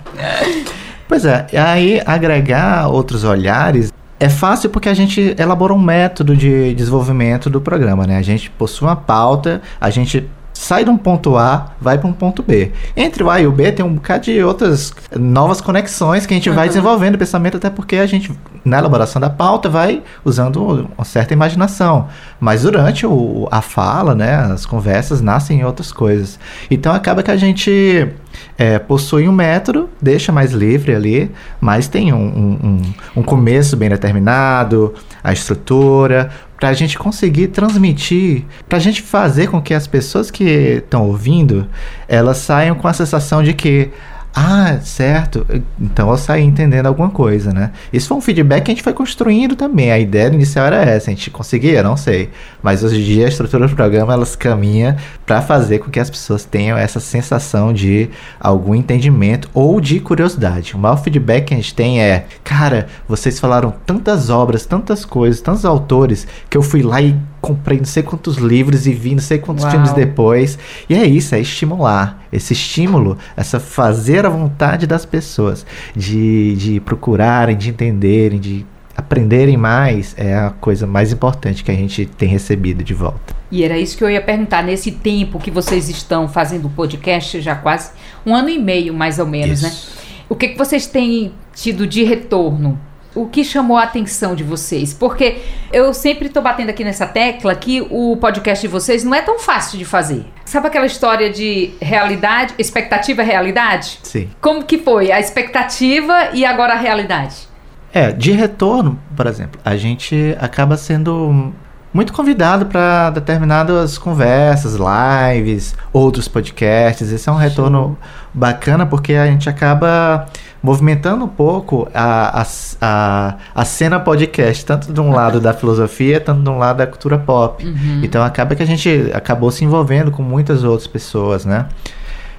pois 1.08 1.24
é, 1.24 1.48
aí 1.54 2.02
agregar 2.06 2.90
outros 2.90 3.24
olhares 3.24 3.90
é 4.20 4.30
fácil 4.30 4.70
porque 4.70 4.90
a 4.90 4.94
gente 4.94 5.36
elabora 5.38 5.74
um 5.74 5.80
método 5.80 6.36
de 6.36 6.74
desenvolvimento 6.74 7.50
do 7.50 7.62
programa, 7.62 8.06
né? 8.08 8.18
A 8.18 8.22
gente 8.22 8.50
possui 8.50 8.88
uma 8.88 8.96
pauta, 8.96 9.62
a 9.80 9.90
gente 9.90 10.28
sai 10.58 10.84
de 10.84 10.90
um 10.90 10.98
ponto 10.98 11.38
A, 11.38 11.72
vai 11.80 11.98
para 11.98 12.08
um 12.08 12.14
ponto 12.14 12.42
B. 12.42 12.72
Entre 12.96 13.24
o 13.24 13.30
A 13.30 13.40
e 13.40 13.48
o 13.48 13.52
B 13.52 13.72
tem 13.72 13.86
um 13.86 13.94
bocado 13.94 14.26
de 14.26 14.42
outras 14.44 14.92
novas 15.16 15.62
conexões 15.62 16.26
que 16.26 16.34
a 16.34 16.38
gente 16.38 16.50
uhum. 16.50 16.56
vai 16.56 16.68
desenvolvendo 16.68 17.16
o 17.16 17.18
pensamento, 17.18 17.58
até 17.58 17.70
porque 17.70 17.98
a 17.98 18.08
gente, 18.08 18.32
na 18.66 18.80
elaboração 18.80 19.22
da 19.22 19.30
pauta, 19.30 19.70
vai 19.70 20.02
usando 20.26 20.90
uma 20.98 21.06
certa 21.06 21.34
imaginação. 21.34 22.08
Mas 22.40 22.64
durante 22.64 23.06
o, 23.06 23.48
a 23.52 23.62
fala, 23.62 24.16
né, 24.16 24.36
as 24.52 24.66
conversas 24.66 25.22
nascem 25.22 25.64
outras 25.64 25.92
coisas. 25.92 26.40
Então 26.72 26.92
acaba 26.92 27.22
que 27.22 27.32
a 27.32 27.38
gente 27.38 28.10
é, 28.58 28.80
possui 28.80 29.28
um 29.28 29.32
método, 29.32 29.90
deixa 30.02 30.32
mais 30.32 30.52
livre 30.52 30.94
ali, 30.94 31.32
mas 31.60 31.88
tem 31.88 32.12
um, 32.14 32.18
um, 32.18 32.82
um 33.18 33.24
começo 33.24 33.78
bem 33.78 33.90
determinado, 33.90 34.94
a 35.24 35.32
estrutura, 35.32 36.30
para 36.60 36.70
a 36.70 36.74
gente 36.74 36.98
conseguir 36.98 37.48
transmitir, 37.48 38.44
para 38.68 38.78
a 38.78 38.82
gente 38.82 39.02
fazer 39.02 39.48
com 39.48 39.62
que 39.62 39.74
as 39.74 39.86
pessoas 39.86 40.32
que 40.32 40.44
estão 40.84 41.06
ouvindo, 41.06 41.68
elas 42.08 42.38
saiam 42.38 42.76
com 42.76 42.88
a 42.88 42.94
sensação 42.94 43.44
de 43.44 43.54
que 43.54 43.92
Ah, 44.36 44.80
certo. 44.84 45.46
Então 45.80 46.12
eu 46.12 46.18
saí 46.18 46.44
entendendo 46.44 46.86
alguma 46.86 47.10
coisa, 47.10 47.52
né? 47.52 47.72
Isso 47.92 48.08
foi 48.08 48.18
um 48.18 48.22
feedback 48.22 48.66
que 48.66 48.72
a 48.72 48.74
gente 48.76 48.84
foi 48.84 48.94
construindo 48.94 49.56
também. 49.56 49.92
A 49.92 49.98
ideia 49.98 50.28
inicial 50.28 50.68
era 50.68 50.84
essa. 50.84 51.10
A 51.10 51.14
gente 51.14 51.32
conseguia? 51.32 51.82
Não 51.82 51.98
sei. 51.98 52.30
Mas 52.62 52.84
hoje 52.84 53.02
em 53.02 53.04
dia 53.04 53.26
a 53.26 53.30
estrutura 53.30 53.68
do 53.68 53.76
programa 53.76 54.14
elas 54.14 54.36
caminha 54.36 54.98
para 55.26 55.42
fazer 55.42 55.80
com 55.80 55.90
que 55.90 56.00
as 56.00 56.10
pessoas 56.10 56.46
tenham 56.46 56.78
essa 56.78 57.00
sensação 57.00 57.74
de 57.74 58.10
algum 58.40 58.76
entendimento 58.76 59.50
ou 59.54 59.82
de 59.82 60.00
curiosidade. 60.00 60.76
O 60.76 60.80
maior 60.80 60.98
feedback 60.98 61.46
que 61.46 61.54
a 61.56 61.58
gente 61.58 61.74
tem 61.74 62.00
é: 62.00 62.28
cara, 62.44 62.88
vocês 63.08 63.40
falaram 63.40 63.74
tantas 63.86 64.30
obras, 64.30 64.66
tantas 64.66 65.04
coisas, 65.04 65.42
tantos 65.42 65.66
autores, 65.66 66.28
que 66.48 66.58
eu 66.58 66.62
fui 66.62 66.84
lá 66.84 67.02
e 67.02 67.16
comprei 67.48 67.78
não 67.78 67.86
sei 67.86 68.04
quantos 68.04 68.38
livros 68.38 68.88
e 68.88 68.94
vi 68.94 69.12
não 69.12 69.22
sei 69.22 69.38
quantos 69.38 69.64
Uau. 69.64 69.72
filmes 69.72 69.94
depois. 69.94 70.60
E 70.90 70.96
é 70.96 71.06
isso, 71.06 71.34
é 71.36 71.40
estimular. 71.40 72.24
Esse 72.32 72.54
estímulo, 72.54 73.18
essa 73.36 73.60
fazer 73.60 74.26
a 74.26 74.30
vontade 74.30 74.86
das 74.86 75.06
pessoas 75.06 75.66
de, 75.96 76.56
de 76.56 76.80
procurarem, 76.80 77.56
de 77.56 77.70
entenderem, 77.70 78.40
de 78.40 78.66
aprenderem 78.98 79.56
mais 79.56 80.16
é 80.18 80.36
a 80.36 80.50
coisa 80.50 80.88
mais 80.88 81.14
importante 81.14 81.64
que 81.64 81.70
a 81.70 81.76
gente 81.76 82.06
tem 82.06 82.28
recebido 82.28 82.84
de 82.84 82.96
volta. 82.96 83.36
E 83.52 83.64
era 83.64 83.78
isso 83.78 83.96
que 83.96 84.04
eu 84.04 84.10
ia 84.10 84.22
perguntar. 84.22 84.64
Nesse 84.64 84.92
tempo 84.92 85.40
que 85.40 85.52
vocês 85.52 85.88
estão 85.88 86.28
fazendo 86.28 86.66
o 86.66 86.70
podcast, 86.70 87.40
já 87.40 87.56
quase 87.56 87.92
um 88.26 88.36
ano 88.36 88.50
e 88.50 88.58
meio, 88.58 88.94
mais 88.94 89.20
ou 89.20 89.28
menos, 89.28 89.62
né? 89.62 89.70
isso. 89.70 89.92
né? 89.92 89.98
O 90.28 90.36
que, 90.36 90.50
que 90.50 90.58
vocês 90.58 90.88
têm 90.88 91.32
tido 91.54 91.88
de 91.88 92.04
retorno 92.04 92.80
o 93.18 93.28
que 93.28 93.44
chamou 93.44 93.78
a 93.78 93.84
atenção 93.84 94.36
de 94.36 94.44
vocês? 94.44 94.94
Porque 94.94 95.40
eu 95.74 95.94
sempre 95.94 96.28
estou 96.28 96.42
batendo 96.44 96.70
aqui 96.70 96.84
nessa 96.84 97.08
tecla 97.08 97.56
que 97.56 97.82
o 97.90 98.16
podcast 98.18 98.66
de 98.66 98.72
vocês 98.72 99.04
não 99.04 99.14
é 99.14 99.22
tão 99.22 99.40
fácil 99.40 99.78
de 99.80 99.86
fazer. 99.86 100.26
Sabe 100.46 100.68
aquela 100.68 100.86
história 100.86 101.30
de 101.30 101.72
realidade, 101.82 102.54
expectativa 102.60 103.24
realidade? 103.24 104.00
Sim. 104.04 104.30
Como 104.40 104.64
que 104.64 104.78
foi 104.78 105.12
a 105.12 105.20
expectativa 105.20 106.30
e 106.34 106.46
agora 106.46 106.74
a 106.74 106.78
realidade? 106.78 107.48
É, 107.92 108.12
de 108.12 108.32
retorno, 108.32 109.00
por 109.16 109.26
exemplo, 109.26 109.60
a 109.66 109.76
gente 109.76 110.36
acaba 110.40 110.78
sendo 110.78 111.52
muito 111.98 112.14
convidado 112.14 112.68
para 112.68 113.10
determinadas 113.10 113.98
conversas, 113.98 114.78
lives, 114.78 115.76
outros 115.92 116.28
podcasts. 116.28 117.12
Esse 117.12 117.28
é 117.28 117.32
um 117.32 117.38
retorno 117.38 117.98
Sim. 118.00 118.08
bacana 118.36 118.86
porque 118.86 119.14
a 119.14 119.26
gente 119.26 119.50
acaba 119.50 120.28
movimentando 120.62 121.26
um 121.26 121.28
pouco 121.28 121.90
a, 121.92 122.42
a, 122.42 122.48
a, 122.80 123.38
a, 123.56 123.66
cena 123.66 124.00
podcast, 124.00 124.64
tanto 124.64 124.94
de 124.94 125.02
um 125.02 125.10
lado 125.10 125.40
da 125.40 125.56
filosofia, 125.56 126.20
tanto 126.20 126.44
de 126.44 126.50
um 126.52 126.60
lado 126.60 126.78
da 126.78 126.86
cultura 126.86 127.18
pop. 127.18 127.66
Uhum. 127.66 128.02
Então 128.04 128.24
acaba 128.24 128.54
que 128.54 128.62
a 128.62 128.68
gente 128.68 129.10
acabou 129.12 129.50
se 129.50 129.66
envolvendo 129.66 130.12
com 130.12 130.22
muitas 130.22 130.64
outras 130.64 130.86
pessoas, 130.86 131.46
né? 131.46 131.66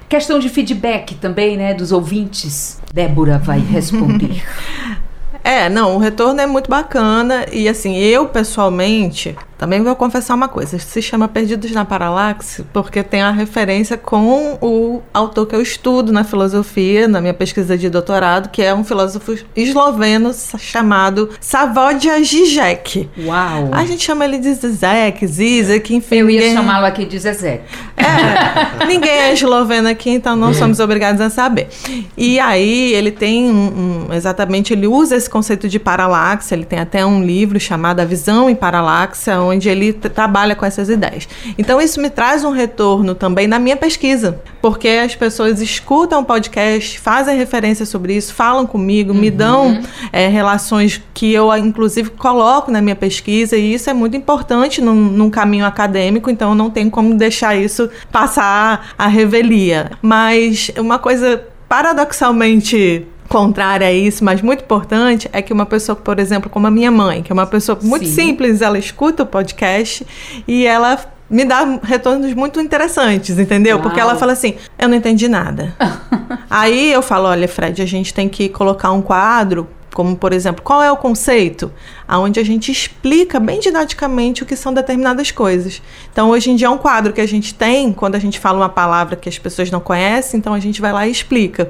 Questão 0.07 0.39
de 0.39 0.47
feedback 0.47 1.15
também, 1.15 1.57
né, 1.57 1.73
dos 1.73 1.91
ouvintes. 1.91 2.79
Débora 2.93 3.37
vai 3.37 3.59
responder. 3.59 4.41
É, 5.41 5.69
não, 5.69 5.95
o 5.95 5.97
retorno 5.97 6.39
é 6.41 6.45
muito 6.45 6.69
bacana 6.69 7.45
e 7.51 7.67
assim, 7.67 7.95
eu 7.95 8.27
pessoalmente 8.27 9.35
também 9.59 9.83
vou 9.83 9.93
confessar 9.93 10.35
uma 10.35 10.47
coisa, 10.47 10.79
se 10.79 11.01
chama 11.01 11.27
Perdidos 11.27 11.71
na 11.71 11.83
Paralaxe 11.83 12.63
porque 12.71 13.03
tem 13.03 13.21
a 13.21 13.29
referência 13.29 13.97
com 13.97 14.57
o 14.61 15.01
autor 15.13 15.45
que 15.45 15.53
eu 15.53 15.61
estudo 15.61 16.13
na 16.13 16.23
filosofia, 16.23 17.09
na 17.09 17.19
minha 17.19 17.33
pesquisa 17.33 17.77
de 17.77 17.89
doutorado, 17.89 18.49
que 18.49 18.61
é 18.61 18.73
um 18.73 18.85
filósofo 18.85 19.37
esloveno 19.53 20.31
chamado 20.57 21.29
Savodia 21.41 22.23
Zizek. 22.23 23.09
Uau! 23.17 23.69
A 23.73 23.85
gente 23.85 24.05
chama 24.05 24.23
ele 24.23 24.37
de 24.37 24.53
Zizek, 24.53 25.27
Zizek, 25.27 25.93
enfim. 25.93 26.15
Eu 26.15 26.29
ia 26.29 26.39
ninguém... 26.39 26.55
chamá-lo 26.55 26.85
aqui 26.85 27.03
de 27.03 27.19
Zezek. 27.19 27.63
É, 27.97 28.85
ninguém 28.85 29.11
é 29.11 29.33
esloveno 29.33 29.89
aqui, 29.89 30.09
então 30.09 30.37
não 30.37 30.53
somos 30.53 30.79
obrigados 30.79 31.19
a 31.19 31.29
saber. 31.29 31.67
E 32.15 32.39
aí 32.39 32.93
ele 32.93 33.11
tem 33.11 33.51
um, 33.51 34.07
um, 34.09 34.13
exatamente, 34.13 34.71
ele 34.71 34.87
usa 34.87 35.17
esse 35.17 35.29
conceito 35.29 35.67
de 35.67 35.77
paralaxe, 35.77 36.53
ele 36.53 36.63
tem 36.63 36.79
até 36.79 37.05
um 37.05 37.21
livro 37.21 37.59
chamado 37.59 37.99
A 37.99 38.05
Visão 38.05 38.49
em 38.49 38.55
Paralaxe, 38.55 39.29
onde 39.49 39.69
ele 39.69 39.93
trabalha 39.93 40.55
com 40.55 40.65
essas 40.65 40.89
ideias. 40.89 41.27
Então 41.57 41.81
isso 41.81 42.01
me 42.01 42.09
traz 42.09 42.43
um 42.43 42.51
retorno 42.51 43.15
também 43.15 43.47
na 43.47 43.59
minha 43.59 43.75
pesquisa, 43.75 44.41
porque 44.61 44.87
as 44.87 45.15
pessoas 45.15 45.61
escutam 45.61 46.21
o 46.21 46.25
podcast, 46.25 46.99
fazem 46.99 47.37
referência 47.37 47.85
sobre 47.85 48.15
isso, 48.15 48.33
falam 48.33 48.65
comigo, 48.65 49.13
uhum. 49.13 49.19
me 49.19 49.31
dão 49.31 49.81
é, 50.11 50.27
relações 50.27 51.01
que 51.13 51.33
eu 51.33 51.55
inclusive 51.57 52.11
coloco 52.11 52.71
na 52.71 52.81
minha 52.81 52.95
pesquisa 52.95 53.55
e 53.55 53.73
isso 53.73 53.89
é 53.89 53.93
muito 53.93 54.15
importante 54.15 54.81
num, 54.81 54.95
num 54.95 55.29
caminho 55.29 55.65
acadêmico, 55.65 56.29
então 56.29 56.55
não 56.55 56.69
tem 56.69 56.89
como 56.89 57.15
deixar 57.15 57.55
isso 57.55 57.89
passar 58.11 58.93
a 58.97 59.07
revelia. 59.07 59.91
Mas 60.01 60.71
uma 60.77 60.99
coisa 60.99 61.43
paradoxalmente 61.67 63.05
contrária 63.29 63.87
a 63.87 63.93
isso, 63.93 64.25
mas 64.25 64.41
muito 64.41 64.63
importante, 64.63 65.29
é 65.31 65.41
que 65.41 65.53
uma 65.53 65.65
pessoa, 65.65 65.95
por 65.95 66.19
exemplo, 66.19 66.49
como 66.49 66.65
a 66.67 66.71
minha 66.71 66.89
mãe, 66.89 67.21
que 67.21 67.31
é 67.31 67.33
uma 67.33 67.45
pessoa 67.45 67.77
muito 67.81 68.07
Sim. 68.07 68.13
simples, 68.13 68.61
ela 68.61 68.77
escuta 68.77 69.23
o 69.23 69.25
podcast 69.25 70.05
e 70.47 70.65
ela 70.65 70.99
me 71.29 71.45
dá 71.45 71.79
retornos 71.83 72.33
muito 72.33 72.59
interessantes, 72.59 73.37
entendeu? 73.37 73.77
Uau. 73.77 73.83
Porque 73.83 73.99
ela 73.99 74.15
fala 74.15 74.33
assim: 74.33 74.55
eu 74.79 74.89
não 74.89 74.95
entendi 74.95 75.27
nada. 75.27 75.75
Aí 76.49 76.91
eu 76.91 77.03
falo: 77.03 77.27
olha, 77.27 77.47
Fred, 77.47 77.81
a 77.81 77.85
gente 77.85 78.13
tem 78.13 78.27
que 78.27 78.49
colocar 78.49 78.91
um 78.91 79.01
quadro 79.01 79.67
como 79.93 80.15
por 80.15 80.33
exemplo, 80.33 80.61
qual 80.61 80.81
é 80.81 80.91
o 80.91 80.97
conceito? 80.97 81.71
Aonde 82.07 82.39
a 82.39 82.43
gente 82.43 82.71
explica 82.71 83.39
bem 83.39 83.59
didaticamente 83.59 84.43
o 84.43 84.45
que 84.45 84.55
são 84.55 84.73
determinadas 84.73 85.31
coisas. 85.31 85.81
Então, 86.11 86.29
hoje 86.29 86.51
em 86.51 86.55
dia 86.55 86.67
é 86.67 86.69
um 86.69 86.77
quadro 86.77 87.13
que 87.13 87.21
a 87.21 87.27
gente 87.27 87.53
tem 87.53 87.91
quando 87.93 88.15
a 88.15 88.19
gente 88.19 88.39
fala 88.39 88.57
uma 88.57 88.69
palavra 88.69 89.15
que 89.15 89.29
as 89.29 89.37
pessoas 89.37 89.69
não 89.71 89.79
conhecem, 89.79 90.39
então 90.39 90.53
a 90.53 90.59
gente 90.59 90.81
vai 90.81 90.91
lá 90.91 91.07
e 91.07 91.11
explica. 91.11 91.69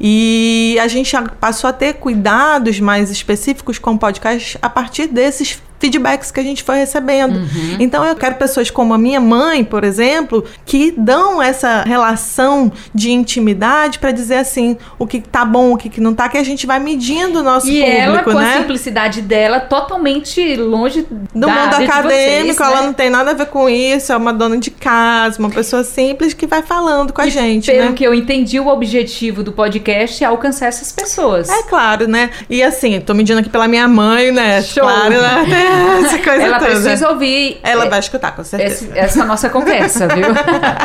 E 0.00 0.76
a 0.80 0.88
gente 0.88 1.14
passou 1.40 1.68
a 1.68 1.72
ter 1.72 1.94
cuidados 1.94 2.80
mais 2.80 3.10
específicos 3.10 3.78
com 3.78 3.92
o 3.92 3.98
podcast 3.98 4.58
a 4.60 4.68
partir 4.68 5.06
desses 5.06 5.62
feedbacks 5.84 6.30
que 6.30 6.40
a 6.40 6.42
gente 6.42 6.62
foi 6.62 6.76
recebendo. 6.76 7.36
Uhum. 7.36 7.76
Então 7.78 8.02
eu 8.04 8.16
quero 8.16 8.36
pessoas 8.36 8.70
como 8.70 8.94
a 8.94 8.98
minha 8.98 9.20
mãe, 9.20 9.62
por 9.62 9.84
exemplo, 9.84 10.42
que 10.64 10.94
dão 10.96 11.42
essa 11.42 11.82
relação 11.82 12.72
de 12.94 13.12
intimidade 13.12 13.98
para 13.98 14.10
dizer 14.10 14.36
assim 14.36 14.78
o 14.98 15.06
que 15.06 15.20
tá 15.20 15.44
bom, 15.44 15.74
o 15.74 15.76
que, 15.76 15.90
que 15.90 16.00
não 16.00 16.14
tá, 16.14 16.26
que 16.30 16.38
a 16.38 16.42
gente 16.42 16.66
vai 16.66 16.80
medindo 16.80 17.40
o 17.40 17.42
nosso 17.42 17.68
e 17.68 17.80
público, 17.80 18.00
ela, 18.00 18.22
com 18.22 18.32
né? 18.32 18.54
a 18.54 18.58
simplicidade 18.58 19.20
dela, 19.20 19.60
totalmente 19.60 20.56
longe 20.56 21.02
do 21.02 21.48
mundo 21.48 21.74
acadêmico, 21.74 22.54
vocês, 22.54 22.60
ela 22.60 22.80
né? 22.80 22.86
não 22.86 22.92
tem 22.94 23.10
nada 23.10 23.32
a 23.32 23.34
ver 23.34 23.46
com 23.46 23.68
isso, 23.68 24.10
é 24.10 24.16
uma 24.16 24.32
dona 24.32 24.56
de 24.56 24.70
casa, 24.70 25.38
uma 25.38 25.50
pessoa 25.50 25.84
simples 25.84 26.32
que 26.32 26.46
vai 26.46 26.62
falando 26.62 27.12
com 27.12 27.20
a 27.20 27.26
e 27.26 27.30
gente, 27.30 27.70
pelo 27.70 27.90
né? 27.90 27.92
que 27.92 28.04
eu 28.04 28.14
entendi, 28.14 28.58
o 28.58 28.68
objetivo 28.68 29.42
do 29.42 29.52
podcast 29.52 30.24
é 30.24 30.26
alcançar 30.26 30.66
essas 30.66 30.90
pessoas. 30.90 31.50
É 31.50 31.62
claro, 31.64 32.08
né? 32.08 32.30
E 32.48 32.62
assim, 32.62 32.98
tô 33.00 33.12
medindo 33.12 33.40
aqui 33.40 33.50
pela 33.50 33.68
minha 33.68 33.86
mãe, 33.86 34.32
né? 34.32 34.62
Show. 34.62 34.82
Claro, 34.82 35.20
né? 35.20 35.44
Essa 36.04 36.18
coisa 36.18 36.42
ela 36.42 36.58
toda. 36.58 36.70
precisa 36.70 37.10
ouvir. 37.10 37.58
Ela 37.62 37.86
é, 37.86 37.88
vai 37.88 37.98
escutar, 37.98 38.34
com 38.34 38.44
certeza. 38.44 38.84
Esse, 38.84 38.98
essa 38.98 39.24
nossa 39.24 39.48
conversa, 39.50 40.08
viu? 40.08 40.26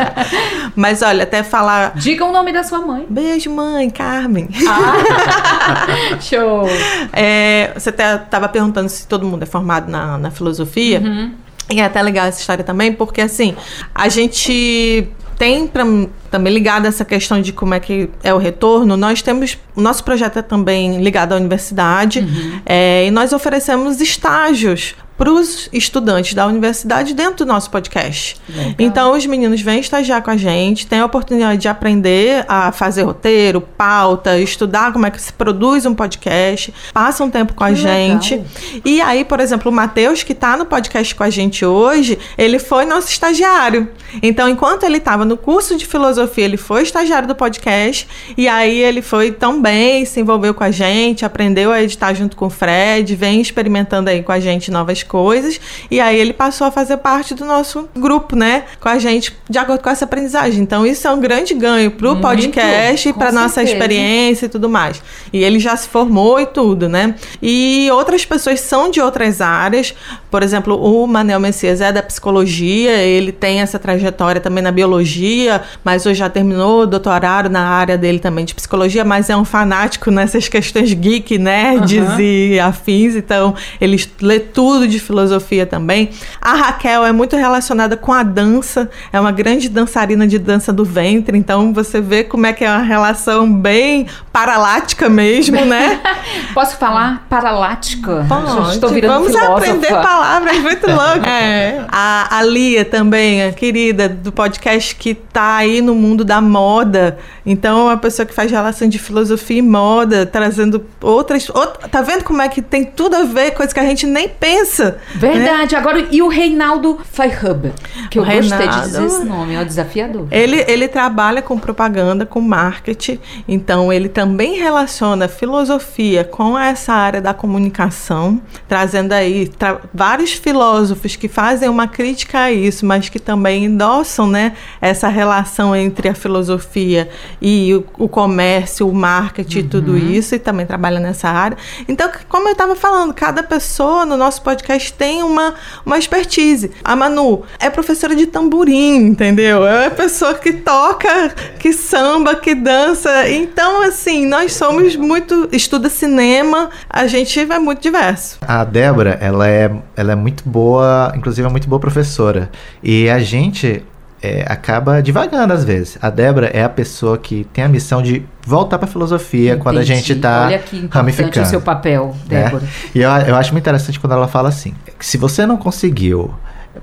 Mas 0.75 1.01
olha, 1.01 1.23
até 1.23 1.43
falar. 1.43 1.93
Diga 1.95 2.25
o 2.25 2.31
nome 2.31 2.51
da 2.51 2.63
sua 2.63 2.79
mãe. 2.79 3.05
Beijo, 3.09 3.49
mãe, 3.49 3.89
Carmen. 3.89 4.49
Ah. 4.67 6.17
Show. 6.21 6.67
É, 7.13 7.71
você 7.75 7.89
estava 7.89 8.49
perguntando 8.49 8.89
se 8.89 9.07
todo 9.07 9.25
mundo 9.25 9.43
é 9.43 9.45
formado 9.45 9.89
na, 9.89 10.17
na 10.17 10.31
filosofia. 10.31 10.99
Uhum. 10.99 11.33
E 11.71 11.79
é 11.79 11.85
até 11.85 12.01
legal 12.01 12.25
essa 12.25 12.39
história 12.39 12.63
também, 12.63 12.91
porque 12.91 13.21
assim, 13.21 13.55
a 13.93 14.09
gente 14.09 15.07
tem 15.39 15.65
pra, 15.65 15.85
também 16.29 16.53
ligado 16.53 16.85
essa 16.85 17.05
questão 17.05 17.41
de 17.41 17.53
como 17.53 17.73
é 17.73 17.79
que 17.79 18.09
é 18.21 18.33
o 18.33 18.37
retorno, 18.37 18.97
nós 18.97 19.21
temos. 19.21 19.57
O 19.73 19.81
nosso 19.81 20.03
projeto 20.03 20.37
é 20.37 20.41
também 20.41 21.01
ligado 21.01 21.31
à 21.33 21.37
universidade 21.37 22.19
Uhum. 22.19 22.59
é, 22.65 23.05
e 23.07 23.11
nós 23.11 23.31
oferecemos 23.31 24.01
estágios 24.01 24.95
para 25.19 25.29
os 25.33 25.67
estudantes 25.73 26.33
da 26.33 26.47
universidade 26.47 27.13
dentro 27.13 27.45
do 27.45 27.45
nosso 27.45 27.69
podcast. 27.69 28.37
Legal. 28.47 28.73
Então, 28.79 29.11
os 29.17 29.25
meninos 29.25 29.59
vêm 29.59 29.81
estagiar 29.81 30.23
com 30.23 30.31
a 30.31 30.37
gente, 30.37 30.87
têm 30.87 31.01
a 31.01 31.05
oportunidade 31.05 31.61
de 31.61 31.67
aprender 31.67 32.45
a 32.47 32.71
fazer 32.71 33.03
roteiro, 33.03 33.59
pauta, 33.59 34.39
estudar 34.39 34.93
como 34.93 35.05
é 35.05 35.11
que 35.11 35.21
se 35.21 35.33
produz 35.33 35.85
um 35.85 35.93
podcast, 35.93 36.73
passam 36.93 37.27
um 37.27 37.29
tempo 37.29 37.53
com 37.53 37.65
a 37.65 37.69
Que 37.69 37.75
gente. 37.75 38.35
legal. 38.35 38.47
E 38.85 39.01
aí, 39.01 39.25
por 39.25 39.41
exemplo, 39.41 39.69
o 39.69 39.75
Matheus, 39.75 40.23
que 40.23 40.31
está 40.31 40.55
no 40.55 40.65
podcast 40.65 41.13
com 41.13 41.23
a 41.23 41.29
gente 41.29 41.65
hoje, 41.65 42.17
ele 42.37 42.57
foi 42.57 42.85
nosso 42.85 43.09
estagiário. 43.09 43.89
Então, 44.23 44.47
enquanto 44.47 44.83
ele 44.83 44.99
estava 44.99 45.25
no 45.25 45.35
curso 45.35 45.75
de 45.75 45.85
filosofia, 45.85 46.45
ele 46.45 46.55
foi 46.55 46.83
estagiário 46.83 47.27
do 47.27 47.35
podcast, 47.35 48.07
e 48.37 48.47
aí 48.47 48.77
ele 48.81 49.01
foi 49.01 49.33
tão 49.33 49.61
bem, 49.61 50.05
se 50.05 50.21
envolveu 50.21 50.53
com 50.53 50.63
a 50.63 50.71
gente, 50.71 51.25
aprendeu 51.25 51.73
a 51.73 51.83
editar 51.83 52.13
junto 52.13 52.37
com 52.37 52.45
o 52.45 52.49
Fred, 52.49 53.13
vem 53.17 53.41
experimentando 53.41 54.09
aí 54.09 54.23
com 54.23 54.31
a 54.31 54.39
gente 54.39 54.71
novas 54.71 55.03
coisas. 55.09 55.59
E 55.89 55.99
aí 55.99 56.17
ele 56.17 56.31
passou 56.31 56.67
a 56.67 56.71
fazer 56.71 56.97
parte 56.97 57.33
do 57.33 57.43
nosso 57.43 57.89
grupo, 57.97 58.35
né? 58.35 58.63
Com 58.79 58.87
a 58.87 58.99
gente, 58.99 59.35
de 59.49 59.57
acordo 59.57 59.81
com 59.81 59.89
essa 59.89 60.05
aprendizagem. 60.05 60.61
Então, 60.61 60.85
isso 60.85 61.07
é 61.07 61.11
um 61.11 61.19
grande 61.19 61.53
ganho 61.53 61.91
pro 61.91 62.11
Muito, 62.11 62.21
podcast, 62.21 63.11
com 63.11 63.19
para 63.19 63.31
nossa 63.31 63.55
certeza. 63.55 63.75
experiência 63.75 64.45
e 64.45 64.49
tudo 64.49 64.69
mais. 64.69 65.01
E 65.33 65.43
ele 65.43 65.59
já 65.59 65.75
se 65.75 65.89
formou 65.89 66.39
e 66.39 66.45
tudo, 66.45 66.87
né? 66.87 67.15
E 67.41 67.89
outras 67.91 68.23
pessoas 68.23 68.59
são 68.61 68.89
de 68.91 69.01
outras 69.01 69.41
áreas. 69.41 69.93
Por 70.29 70.43
exemplo, 70.43 70.79
o 70.79 71.07
Manel 71.07 71.39
Messias 71.39 71.81
é 71.81 71.91
da 71.91 72.03
psicologia, 72.03 72.91
ele 72.97 73.31
tem 73.31 73.61
essa 73.61 73.79
trajetória 73.79 74.39
também 74.39 74.63
na 74.63 74.71
biologia, 74.71 75.63
mas 75.83 76.05
hoje 76.05 76.19
já 76.19 76.29
terminou 76.29 76.83
o 76.83 76.85
doutorado 76.85 77.49
na 77.49 77.65
área 77.67 77.97
dele 77.97 78.19
também 78.19 78.45
de 78.45 78.53
psicologia, 78.53 79.03
mas 79.03 79.29
é 79.29 79.35
um 79.35 79.45
fanático 79.45 80.11
nessas 80.11 80.47
questões 80.47 80.93
geek, 80.93 81.37
nerds 81.37 82.07
Aham. 82.07 82.21
e 82.21 82.59
afins, 82.59 83.15
então 83.15 83.55
ele 83.81 83.97
lê 84.21 84.39
tudo 84.39 84.87
de 84.87 84.98
filosofia 84.99 85.65
também. 85.65 86.09
A 86.41 86.53
Raquel 86.53 87.05
é 87.05 87.11
muito 87.11 87.35
relacionada 87.35 87.95
com 87.97 88.11
a 88.13 88.23
dança, 88.23 88.89
é 89.11 89.19
uma 89.19 89.31
grande 89.31 89.69
dançarina 89.69 90.27
de 90.27 90.37
dança 90.39 90.71
do 90.73 90.83
ventre, 90.85 91.37
então 91.37 91.73
você 91.73 91.99
vê 92.01 92.23
como 92.23 92.45
é 92.45 92.53
que 92.53 92.63
é 92.65 92.69
uma 92.69 92.83
relação 92.83 93.51
bem 93.51 94.07
paralática 94.31 95.09
mesmo, 95.09 95.63
né? 95.65 95.99
Posso 96.53 96.77
falar 96.77 97.25
paralática? 97.29 98.25
Pode. 98.27 98.73
Estou 98.75 98.89
virando 98.89 99.13
Vamos 99.13 99.31
filósofa. 99.31 99.57
aprender 99.57 99.89
palavras 99.89 100.57
muito 100.59 100.87
loucas. 100.89 101.27
É. 101.27 101.83
A, 101.89 102.37
a 102.37 102.43
Lia 102.43 102.85
também, 102.85 103.43
a 103.43 103.51
querida 103.51 104.07
do 104.09 104.31
podcast 104.31 104.95
que 104.95 105.13
tá 105.13 105.57
aí 105.57 105.81
no 105.81 105.93
mundo 105.95 106.23
da 106.23 106.41
moda. 106.41 107.17
Então, 107.45 107.79
é 107.79 107.83
uma 107.93 107.97
pessoa 107.97 108.25
que 108.25 108.33
faz 108.33 108.51
relação 108.51 108.87
de 108.87 108.99
filosofia 108.99 109.57
e 109.57 109.61
moda, 109.61 110.25
trazendo 110.25 110.85
outras. 111.01 111.49
out- 111.49 111.89
tá 111.89 112.01
vendo 112.01 112.23
como 112.23 112.41
é 112.41 112.47
que 112.49 112.61
tem 112.61 112.83
tudo 112.85 113.15
a 113.15 113.23
ver, 113.23 113.51
coisa 113.51 113.73
que 113.73 113.79
a 113.79 113.85
gente 113.85 114.05
nem 114.05 114.27
pensa. 114.29 114.88
né? 115.15 115.19
Verdade. 115.19 115.75
Agora, 115.75 116.07
e 116.11 116.21
o 116.21 116.27
Reinaldo 116.27 116.99
Feihub? 117.11 117.71
Que 118.09 118.19
eu 118.19 118.23
O 118.23 118.25
gostei 118.25 118.41
de 118.41 118.49
Reinaldo- 118.55 118.85
dizer 118.85 119.05
esse 119.05 119.23
nome, 119.25 119.53
é 119.55 119.61
o 119.61 119.65
desafiador. 119.65 120.27
Ele, 120.31 120.63
ele 120.67 120.87
trabalha 120.87 121.41
com 121.41 121.57
propaganda, 121.57 122.25
com 122.25 122.41
marketing, 122.41 123.19
então 123.47 123.91
ele 123.91 124.09
também 124.09 124.55
relaciona 124.59 125.27
filosofia 125.27 126.23
com 126.23 126.57
essa 126.57 126.93
área 126.93 127.21
da 127.21 127.33
comunicação, 127.33 128.41
trazendo 128.67 129.13
aí 129.13 129.47
tra- 129.47 129.79
vários 129.93 130.33
filósofos 130.33 131.15
que 131.15 131.27
fazem 131.27 131.69
uma 131.69 131.87
crítica 131.87 132.39
a 132.39 132.51
isso, 132.51 132.85
mas 132.85 133.09
que 133.09 133.19
também 133.19 133.65
endossam 133.65 134.27
né, 134.27 134.53
essa 134.81 135.07
relação 135.07 135.75
entre 135.75 136.09
a 136.09 136.13
filosofia 136.13 137.09
e 137.41 137.73
o, 137.75 137.85
o 138.05 138.09
comércio, 138.09 138.87
o 138.87 138.93
marketing 138.93 139.59
e 139.59 139.63
tudo 139.63 139.97
isso, 139.97 140.35
e 140.35 140.39
também 140.39 140.65
trabalha 140.65 140.99
nessa 140.99 141.29
área. 141.29 141.57
Então, 141.87 142.09
como 142.27 142.47
eu 142.47 142.51
estava 142.53 142.75
falando, 142.75 143.13
cada 143.13 143.43
pessoa 143.43 144.05
no 144.05 144.17
nosso 144.17 144.41
podcast 144.41 144.78
tem 144.87 145.21
uma, 145.23 145.55
uma 145.85 145.97
expertise. 145.97 146.71
A 146.83 146.95
Manu 146.95 147.43
é 147.59 147.69
professora 147.69 148.15
de 148.15 148.25
tamborim, 148.25 148.95
entendeu? 149.07 149.65
É 149.65 149.87
uma 149.87 149.91
pessoa 149.91 150.35
que 150.35 150.53
toca, 150.53 151.33
que 151.59 151.73
samba, 151.73 152.35
que 152.35 152.55
dança. 152.55 153.29
Então, 153.29 153.81
assim, 153.81 154.25
nós 154.25 154.53
somos 154.53 154.95
muito. 154.95 155.49
estuda 155.51 155.89
cinema, 155.89 156.69
a 156.89 157.05
gente 157.07 157.39
é 157.39 157.59
muito 157.59 157.81
diverso. 157.81 158.37
A 158.47 158.63
Débora, 158.63 159.17
ela 159.21 159.47
é, 159.47 159.71
ela 159.95 160.13
é 160.13 160.15
muito 160.15 160.47
boa, 160.47 161.11
inclusive 161.15 161.45
é 161.47 161.51
muito 161.51 161.67
boa 161.67 161.79
professora. 161.79 162.49
E 162.81 163.09
a 163.09 163.19
gente 163.19 163.83
é, 164.21 164.45
acaba 164.47 165.01
divagando 165.01 165.53
às 165.53 165.63
vezes. 165.63 165.97
A 166.01 166.09
Débora 166.09 166.47
é 166.47 166.63
a 166.63 166.69
pessoa 166.69 167.17
que 167.17 167.45
tem 167.53 167.63
a 167.63 167.67
missão 167.67 168.01
de 168.01 168.25
voltar 168.45 168.77
para 168.77 168.87
filosofia 168.87 169.57
quando 169.57 169.77
a 169.77 169.83
Entendi. 169.83 169.99
gente 169.99 170.15
tá 170.15 170.45
Olha 170.45 170.59
que 170.59 170.75
importante 170.77 170.93
ramificando. 170.93 171.45
o 171.45 171.49
seu 171.49 171.61
papel, 171.61 172.15
né? 172.29 172.43
Débora. 172.43 172.63
E 172.93 173.01
eu, 173.01 173.09
eu 173.09 173.35
acho 173.35 173.51
muito 173.53 173.63
interessante 173.63 173.99
quando 173.99 174.13
ela 174.13 174.27
fala 174.27 174.49
assim: 174.49 174.73
se 174.99 175.17
você 175.17 175.45
não 175.45 175.57
conseguiu 175.57 176.33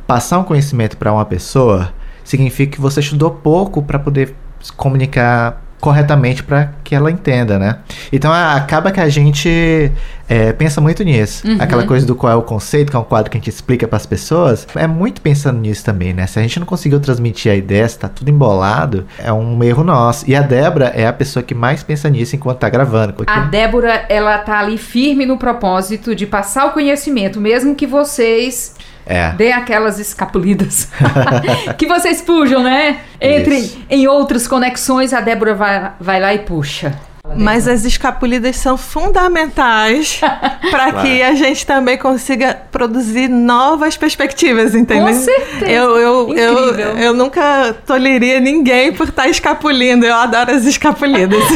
passar 0.07 0.39
um 0.39 0.45
conhecimento 0.45 0.97
para 0.97 1.13
uma 1.13 1.25
pessoa, 1.25 1.93
significa 2.25 2.73
que 2.73 2.81
você 2.81 3.01
estudou 3.01 3.31
pouco 3.31 3.83
para 3.83 3.99
poder 3.99 4.35
comunicar 4.77 5.63
corretamente 5.87 6.43
para 6.43 6.73
que 6.83 6.97
ela 6.97 7.13
entenda, 7.13 7.61
né? 7.61 7.77
Então 8.13 8.33
acaba 8.33 8.91
que 8.91 8.99
a 8.99 9.09
gente 9.09 9.93
é, 10.29 10.53
pensa 10.53 10.81
muito 10.81 11.05
nisso. 11.05 11.47
Uhum. 11.47 11.59
Aquela 11.61 11.87
coisa 11.87 12.05
do 12.05 12.17
qual 12.17 12.33
é 12.33 12.35
o 12.35 12.43
conceito, 12.43 12.91
que 12.91 12.97
é 12.97 12.99
um 12.99 13.05
quadro 13.05 13.31
que 13.31 13.37
a 13.37 13.41
gente 13.41 13.51
explica 13.51 13.87
para 13.87 13.97
as 13.97 14.05
pessoas, 14.05 14.67
é 14.75 14.85
muito 14.89 15.21
pensando 15.21 15.61
nisso 15.61 15.85
também, 15.85 16.13
né? 16.13 16.27
Se 16.27 16.41
a 16.41 16.43
gente 16.43 16.59
não 16.59 16.67
conseguiu 16.67 16.99
transmitir 16.99 17.53
a 17.53 17.55
ideia, 17.55 17.89
se 17.89 17.97
tá 18.01 18.09
tudo 18.09 18.29
embolado, 18.29 19.07
é 19.17 19.33
um 19.33 19.63
erro 19.63 19.85
nosso. 19.85 20.29
E 20.29 20.35
a 20.35 20.43
Débora 20.43 20.87
é 20.87 21.07
a 21.07 21.13
pessoa 21.13 21.41
que 21.41 21.55
mais 21.55 21.85
pensa 21.85 22.11
nisso 22.11 22.35
enquanto 22.35 22.59
tá 22.59 22.69
gravando. 22.69 23.13
porque- 23.13 23.31
A 23.33 23.43
Débora, 23.43 24.05
ela 24.09 24.39
tá 24.39 24.59
ali 24.59 24.77
firme 24.79 25.25
no 25.25 25.39
propósito 25.39 26.17
de 26.17 26.27
passar 26.27 26.67
o 26.67 26.71
conhecimento, 26.73 27.41
mesmo 27.41 27.77
que 27.77 27.87
vocês 27.87 28.75
É. 29.07 29.31
Dê 29.33 29.53
aquelas 29.53 30.01
escapulidas. 30.01 30.89
que 31.79 31.87
vocês 31.87 32.21
pujam, 32.21 32.63
né? 32.63 33.01
Entrem 33.21 33.61
Isso. 33.61 33.79
em 33.89 34.09
outras 34.09 34.49
conexões, 34.49 35.13
a 35.13 35.21
Débora 35.21 35.55
vai, 35.55 35.93
vai 36.01 36.21
lá 36.21 36.35
e 36.35 36.41
puxa. 36.41 36.99
Mas 37.35 37.67
as 37.67 37.85
escapulidas 37.85 38.57
são 38.57 38.77
fundamentais 38.77 40.21
para 40.71 40.91
Claro. 40.93 41.01
que 41.03 41.23
a 41.23 41.35
gente 41.35 41.67
também 41.67 41.99
consiga 41.99 42.57
produzir 42.71 43.29
novas 43.29 43.97
perspectivas, 43.97 44.75
entendeu? 44.75 45.07
Com 45.07 45.21
certeza. 45.21 45.67
Eu, 45.71 45.97
eu, 45.99 46.35
eu, 46.37 46.69
Incrível. 46.71 46.99
eu 46.99 47.15
nunca 47.15 47.75
tolheria 47.85 48.39
ninguém 48.41 48.93
por 48.93 49.09
estar 49.09 49.29
escapulindo. 49.29 50.07
Eu 50.07 50.15
adoro 50.15 50.53
as 50.53 50.65
escapulidas. 50.65 51.43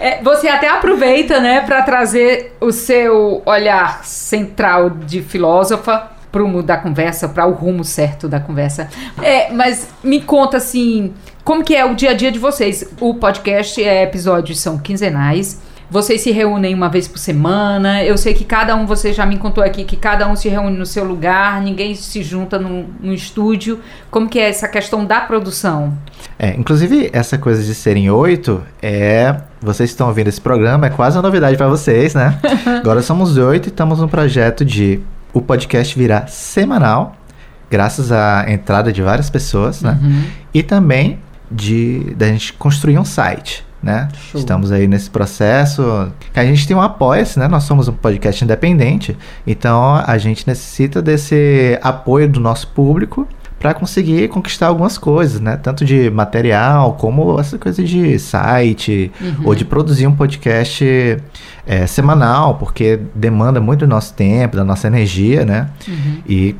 É, 0.00 0.20
você 0.22 0.48
até 0.48 0.68
aproveita, 0.68 1.38
né, 1.40 1.60
para 1.60 1.82
trazer 1.82 2.56
o 2.60 2.72
seu 2.72 3.40
olhar 3.46 4.04
central 4.04 4.90
de 4.90 5.22
filósofa 5.22 6.10
pro 6.30 6.44
rumo 6.44 6.62
da 6.62 6.76
conversa, 6.76 7.28
para 7.28 7.46
o 7.46 7.52
rumo 7.52 7.84
certo 7.84 8.26
da 8.28 8.40
conversa. 8.40 8.88
É, 9.22 9.52
mas 9.52 9.88
me 10.02 10.20
conta 10.20 10.56
assim, 10.56 11.12
como 11.44 11.64
que 11.64 11.74
é 11.74 11.84
o 11.84 11.94
dia 11.94 12.10
a 12.10 12.14
dia 12.14 12.30
de 12.30 12.38
vocês? 12.38 12.84
O 13.00 13.14
podcast 13.14 13.82
é 13.82 14.04
episódios 14.04 14.60
são 14.60 14.78
quinzenais. 14.78 15.60
Vocês 15.90 16.22
se 16.22 16.30
reúnem 16.30 16.72
uma 16.72 16.88
vez 16.88 17.06
por 17.06 17.18
semana. 17.18 18.02
Eu 18.02 18.16
sei 18.16 18.32
que 18.32 18.44
cada 18.44 18.74
um, 18.76 18.86
você 18.86 19.12
já 19.12 19.26
me 19.26 19.36
contou 19.36 19.62
aqui, 19.62 19.84
que 19.84 19.96
cada 19.96 20.26
um 20.26 20.34
se 20.34 20.48
reúne 20.48 20.78
no 20.78 20.86
seu 20.86 21.04
lugar, 21.04 21.60
ninguém 21.60 21.94
se 21.94 22.22
junta 22.22 22.58
no, 22.58 22.86
no 23.00 23.12
estúdio. 23.12 23.80
Como 24.10 24.28
que 24.28 24.38
é 24.38 24.48
essa 24.48 24.68
questão 24.68 25.04
da 25.04 25.20
produção? 25.20 25.92
É, 26.38 26.54
inclusive, 26.56 27.10
essa 27.12 27.36
coisa 27.36 27.62
de 27.62 27.74
serem 27.74 28.08
oito 28.08 28.62
é. 28.80 29.36
Vocês 29.60 29.90
estão 29.90 30.08
ouvindo 30.08 30.28
esse 30.28 30.40
programa, 30.40 30.86
é 30.86 30.90
quase 30.90 31.16
uma 31.16 31.22
novidade 31.22 31.56
para 31.56 31.68
vocês, 31.68 32.14
né? 32.14 32.38
Agora 32.80 33.02
somos 33.02 33.36
oito 33.36 33.66
e 33.66 33.68
estamos 33.68 33.98
num 33.98 34.08
projeto 34.08 34.64
de 34.64 35.00
o 35.32 35.42
podcast 35.42 35.98
virar 35.98 36.28
semanal, 36.28 37.16
graças 37.70 38.10
à 38.12 38.46
entrada 38.48 38.92
de 38.92 39.02
várias 39.02 39.28
pessoas, 39.28 39.82
né? 39.82 39.98
Uhum. 40.02 40.24
E 40.54 40.62
também 40.62 41.18
de 41.54 42.14
da 42.16 42.26
gente 42.28 42.52
construir 42.54 42.98
um 42.98 43.04
site. 43.04 43.64
Né? 43.82 44.06
Estamos 44.32 44.70
aí 44.70 44.86
nesse 44.86 45.10
processo. 45.10 45.82
A 46.32 46.44
gente 46.44 46.68
tem 46.68 46.76
um 46.76 46.80
apoia-se, 46.80 47.36
né? 47.36 47.48
Nós 47.48 47.64
somos 47.64 47.88
um 47.88 47.92
podcast 47.92 48.44
independente, 48.44 49.16
então 49.44 49.96
a 50.06 50.16
gente 50.18 50.46
necessita 50.46 51.02
desse 51.02 51.76
apoio 51.82 52.28
do 52.28 52.38
nosso 52.38 52.68
público 52.68 53.26
para 53.58 53.74
conseguir 53.74 54.28
conquistar 54.28 54.68
algumas 54.68 54.98
coisas, 54.98 55.40
né? 55.40 55.56
Tanto 55.56 55.84
de 55.84 56.10
material 56.10 56.94
como 56.94 57.38
essa 57.40 57.58
coisa 57.58 57.82
de 57.82 58.18
site 58.18 59.10
Uhum. 59.20 59.46
ou 59.46 59.54
de 59.54 59.64
produzir 59.64 60.06
um 60.06 60.14
podcast 60.14 61.18
é, 61.66 61.86
semanal, 61.86 62.56
porque 62.56 63.00
demanda 63.14 63.60
muito 63.60 63.80
do 63.80 63.88
nosso 63.88 64.14
tempo, 64.14 64.56
da 64.56 64.64
nossa 64.64 64.86
energia, 64.86 65.44
né? 65.44 65.68
Uhum. 65.88 66.22
E, 66.28 66.56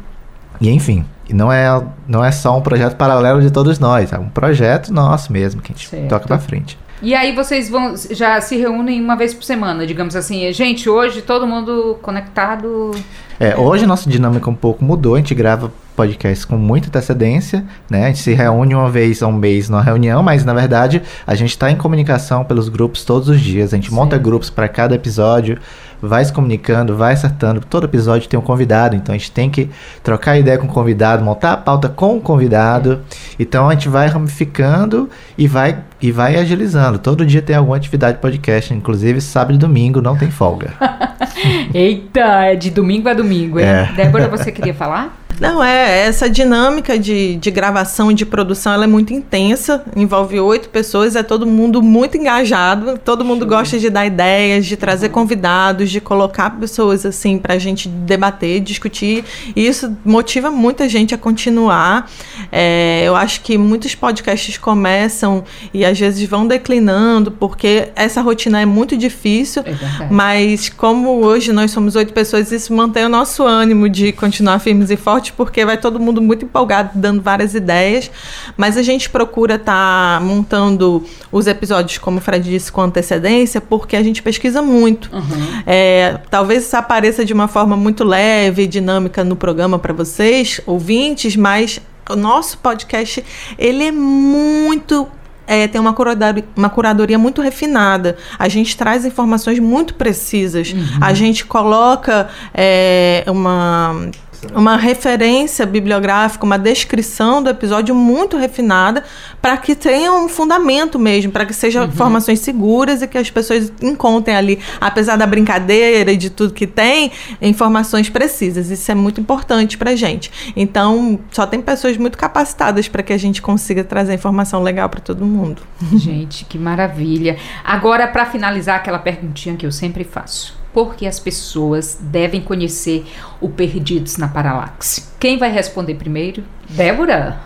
e 0.60 0.70
enfim, 0.70 1.04
e 1.32 1.34
não 1.34 1.50
é, 1.50 1.82
não 2.06 2.22
é 2.22 2.30
só 2.30 2.56
um 2.56 2.60
projeto 2.60 2.94
paralelo 2.96 3.40
de 3.40 3.50
todos 3.50 3.78
nós, 3.78 4.12
é 4.12 4.18
um 4.18 4.28
projeto 4.28 4.92
nosso 4.92 5.32
mesmo 5.32 5.62
que 5.62 5.72
a 5.72 5.74
gente 5.74 5.88
Certo. 5.88 6.08
toca 6.08 6.26
pra 6.26 6.38
frente. 6.38 6.78
E 7.00 7.14
aí 7.16 7.34
vocês 7.34 7.68
vão 7.68 7.94
já 8.10 8.40
se 8.40 8.56
reúnem 8.56 9.00
uma 9.02 9.16
vez 9.16 9.34
por 9.34 9.42
semana, 9.42 9.84
digamos 9.84 10.14
assim. 10.14 10.52
Gente, 10.52 10.88
hoje 10.88 11.20
todo 11.20 11.46
mundo 11.46 11.98
conectado. 12.00 12.92
É, 13.40 13.56
hoje 13.56 13.86
nossa 13.86 14.08
dinâmica 14.08 14.48
um 14.48 14.54
pouco 14.54 14.84
mudou, 14.84 15.14
a 15.14 15.18
gente 15.18 15.34
grava 15.34 15.72
podcasts 16.02 16.44
com 16.44 16.56
muita 16.56 16.88
antecedência, 16.88 17.64
né? 17.88 18.04
A 18.04 18.06
gente 18.08 18.18
se 18.18 18.32
reúne 18.34 18.74
uma 18.74 18.90
vez 18.90 19.22
ao 19.22 19.30
mês 19.30 19.68
numa 19.68 19.82
reunião, 19.82 20.22
mas 20.22 20.44
na 20.44 20.52
verdade 20.52 21.00
a 21.26 21.34
gente 21.34 21.50
está 21.50 21.70
em 21.70 21.76
comunicação 21.76 22.44
pelos 22.44 22.68
grupos 22.68 23.04
todos 23.04 23.28
os 23.28 23.40
dias. 23.40 23.72
A 23.72 23.76
gente 23.76 23.92
monta 23.92 24.16
Certo. 24.16 24.24
grupos 24.24 24.50
para 24.50 24.68
cada 24.68 24.94
episódio, 24.94 25.58
vai 26.00 26.24
se 26.24 26.32
comunicando, 26.32 26.96
vai 26.96 27.12
acertando. 27.12 27.60
Todo 27.60 27.84
episódio 27.84 28.28
tem 28.28 28.38
um 28.38 28.42
convidado, 28.42 28.96
então 28.96 29.14
a 29.14 29.18
gente 29.18 29.30
tem 29.30 29.48
que 29.48 29.70
trocar 30.02 30.36
ideia 30.36 30.58
com 30.58 30.66
o 30.66 30.68
convidado, 30.68 31.24
montar 31.24 31.52
a 31.52 31.56
pauta 31.56 31.88
com 31.88 32.16
o 32.16 32.20
convidado. 32.20 33.00
Então 33.38 33.68
a 33.68 33.72
gente 33.72 33.88
vai 33.88 34.08
ramificando 34.08 35.08
e 35.38 35.46
vai 35.46 35.78
e 36.00 36.10
vai 36.10 36.34
agilizando. 36.36 36.98
Todo 36.98 37.24
dia 37.24 37.40
tem 37.40 37.54
alguma 37.54 37.76
atividade 37.76 38.18
podcast, 38.18 38.74
inclusive 38.74 39.20
sábado 39.20 39.54
e 39.54 39.58
domingo 39.58 40.02
não 40.02 40.16
tem 40.16 40.30
folga. 40.30 40.74
Eita, 41.72 42.20
é 42.46 42.56
de 42.56 42.70
domingo 42.70 43.08
a 43.08 43.14
domingo, 43.14 43.60
hein? 43.60 43.66
É. 43.66 43.92
Débora, 43.94 44.28
você 44.28 44.50
queria 44.50 44.74
falar? 44.74 45.21
Não, 45.40 45.62
é, 45.62 46.06
essa 46.06 46.28
dinâmica 46.28 46.98
de, 46.98 47.36
de 47.36 47.50
gravação 47.50 48.10
e 48.10 48.14
de 48.14 48.24
produção, 48.24 48.72
ela 48.72 48.84
é 48.84 48.86
muito 48.86 49.12
intensa, 49.12 49.84
envolve 49.96 50.38
oito 50.40 50.68
pessoas, 50.68 51.16
é 51.16 51.22
todo 51.22 51.46
mundo 51.46 51.82
muito 51.82 52.16
engajado, 52.16 52.98
todo 52.98 53.24
mundo 53.24 53.46
gosta 53.46 53.78
de 53.78 53.90
dar 53.90 54.06
ideias, 54.06 54.66
de 54.66 54.76
trazer 54.76 55.08
convidados, 55.08 55.90
de 55.90 56.00
colocar 56.00 56.50
pessoas 56.50 57.04
assim 57.06 57.38
pra 57.38 57.58
gente 57.58 57.88
debater, 57.88 58.60
discutir, 58.60 59.24
e 59.54 59.66
isso 59.66 59.96
motiva 60.04 60.50
muita 60.50 60.88
gente 60.88 61.14
a 61.14 61.18
continuar. 61.18 62.10
É, 62.50 63.02
eu 63.04 63.16
acho 63.16 63.40
que 63.40 63.56
muitos 63.56 63.94
podcasts 63.94 64.56
começam 64.58 65.44
e 65.72 65.84
às 65.84 65.98
vezes 65.98 66.28
vão 66.28 66.46
declinando, 66.46 67.30
porque 67.30 67.88
essa 67.94 68.20
rotina 68.20 68.60
é 68.60 68.66
muito 68.66 68.96
difícil, 68.96 69.62
É 69.66 70.06
mas 70.10 70.68
como 70.68 71.24
hoje 71.24 71.52
nós 71.52 71.70
somos 71.70 71.96
oito 71.96 72.12
pessoas, 72.12 72.52
isso 72.52 72.74
mantém 72.74 73.04
o 73.04 73.08
nosso 73.08 73.44
ânimo 73.44 73.88
de 73.88 74.12
continuar 74.12 74.58
firmes 74.58 74.90
e 74.90 74.96
fortes, 74.96 75.21
porque 75.30 75.64
vai 75.64 75.76
todo 75.76 76.00
mundo 76.00 76.22
muito 76.22 76.46
empolgado, 76.46 76.90
dando 76.94 77.20
várias 77.20 77.54
ideias. 77.54 78.10
Mas 78.56 78.76
a 78.78 78.82
gente 78.82 79.10
procura 79.10 79.56
estar 79.56 80.20
montando 80.22 81.04
os 81.30 81.46
episódios, 81.46 81.98
como 81.98 82.18
o 82.18 82.20
Fred 82.20 82.48
disse, 82.48 82.72
com 82.72 82.80
antecedência, 82.80 83.60
porque 83.60 83.94
a 83.94 84.02
gente 84.02 84.22
pesquisa 84.22 84.62
muito. 84.62 85.14
Uhum. 85.14 85.62
É, 85.66 86.18
talvez 86.30 86.64
isso 86.64 86.76
apareça 86.76 87.24
de 87.24 87.32
uma 87.32 87.46
forma 87.46 87.76
muito 87.76 88.02
leve 88.02 88.62
e 88.62 88.66
dinâmica 88.66 89.22
no 89.22 89.36
programa 89.36 89.78
para 89.78 89.92
vocês, 89.92 90.60
ouvintes, 90.66 91.36
mas 91.36 91.78
o 92.10 92.16
nosso 92.16 92.58
podcast 92.58 93.24
ele 93.58 93.84
é 93.84 93.92
muito 93.92 95.06
é, 95.46 95.66
tem 95.66 95.80
uma 95.80 95.92
curadoria, 95.92 96.44
uma 96.56 96.70
curadoria 96.70 97.18
muito 97.18 97.42
refinada. 97.42 98.16
A 98.38 98.48
gente 98.48 98.76
traz 98.76 99.04
informações 99.04 99.58
muito 99.58 99.94
precisas. 99.94 100.74
A 101.00 101.12
gente 101.12 101.44
coloca 101.44 102.28
é, 102.54 103.24
uma 103.26 104.10
uma 104.54 104.76
referência 104.76 105.64
bibliográfica, 105.64 106.44
uma 106.44 106.58
descrição 106.58 107.42
do 107.42 107.50
episódio 107.50 107.94
muito 107.94 108.36
refinada 108.36 109.04
para 109.40 109.56
que 109.56 109.74
tenha 109.74 110.12
um 110.12 110.28
fundamento 110.28 110.98
mesmo, 110.98 111.30
para 111.30 111.46
que 111.46 111.54
sejam 111.54 111.84
informações 111.84 112.40
seguras 112.40 113.02
e 113.02 113.06
que 113.06 113.16
as 113.16 113.30
pessoas 113.30 113.72
encontrem 113.80 114.36
ali, 114.36 114.58
apesar 114.80 115.16
da 115.16 115.26
brincadeira 115.26 116.12
e 116.12 116.16
de 116.16 116.30
tudo 116.30 116.52
que 116.52 116.66
tem, 116.66 117.12
informações 117.40 118.08
precisas. 118.08 118.70
Isso 118.70 118.90
é 118.90 118.94
muito 118.94 119.20
importante 119.20 119.78
para 119.78 119.94
gente. 119.94 120.30
Então, 120.56 121.18
só 121.30 121.46
tem 121.46 121.60
pessoas 121.60 121.96
muito 121.96 122.18
capacitadas 122.18 122.88
para 122.88 123.02
que 123.02 123.12
a 123.12 123.18
gente 123.18 123.40
consiga 123.40 123.84
trazer 123.84 124.14
informação 124.14 124.62
legal 124.62 124.88
para 124.88 125.00
todo 125.00 125.24
mundo. 125.24 125.62
Gente, 125.94 126.44
que 126.44 126.58
maravilha. 126.58 127.36
Agora, 127.64 128.06
para 128.08 128.26
finalizar 128.26 128.76
aquela 128.76 128.98
perguntinha 128.98 129.56
que 129.56 129.66
eu 129.66 129.72
sempre 129.72 130.04
faço. 130.04 130.61
Por 130.72 130.94
que 130.94 131.06
as 131.06 131.18
pessoas 131.18 131.98
devem 132.00 132.40
conhecer 132.40 133.04
o 133.40 133.48
Perdidos 133.48 134.16
na 134.16 134.28
Paralaxe? 134.28 135.02
Quem 135.20 135.38
vai 135.38 135.50
responder 135.50 135.94
primeiro? 135.94 136.44
Débora? 136.68 137.40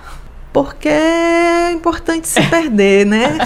Porque 0.53 0.89
é 0.89 1.73
importante 1.73 2.27
se 2.27 2.41
perder, 2.43 3.05
né? 3.05 3.37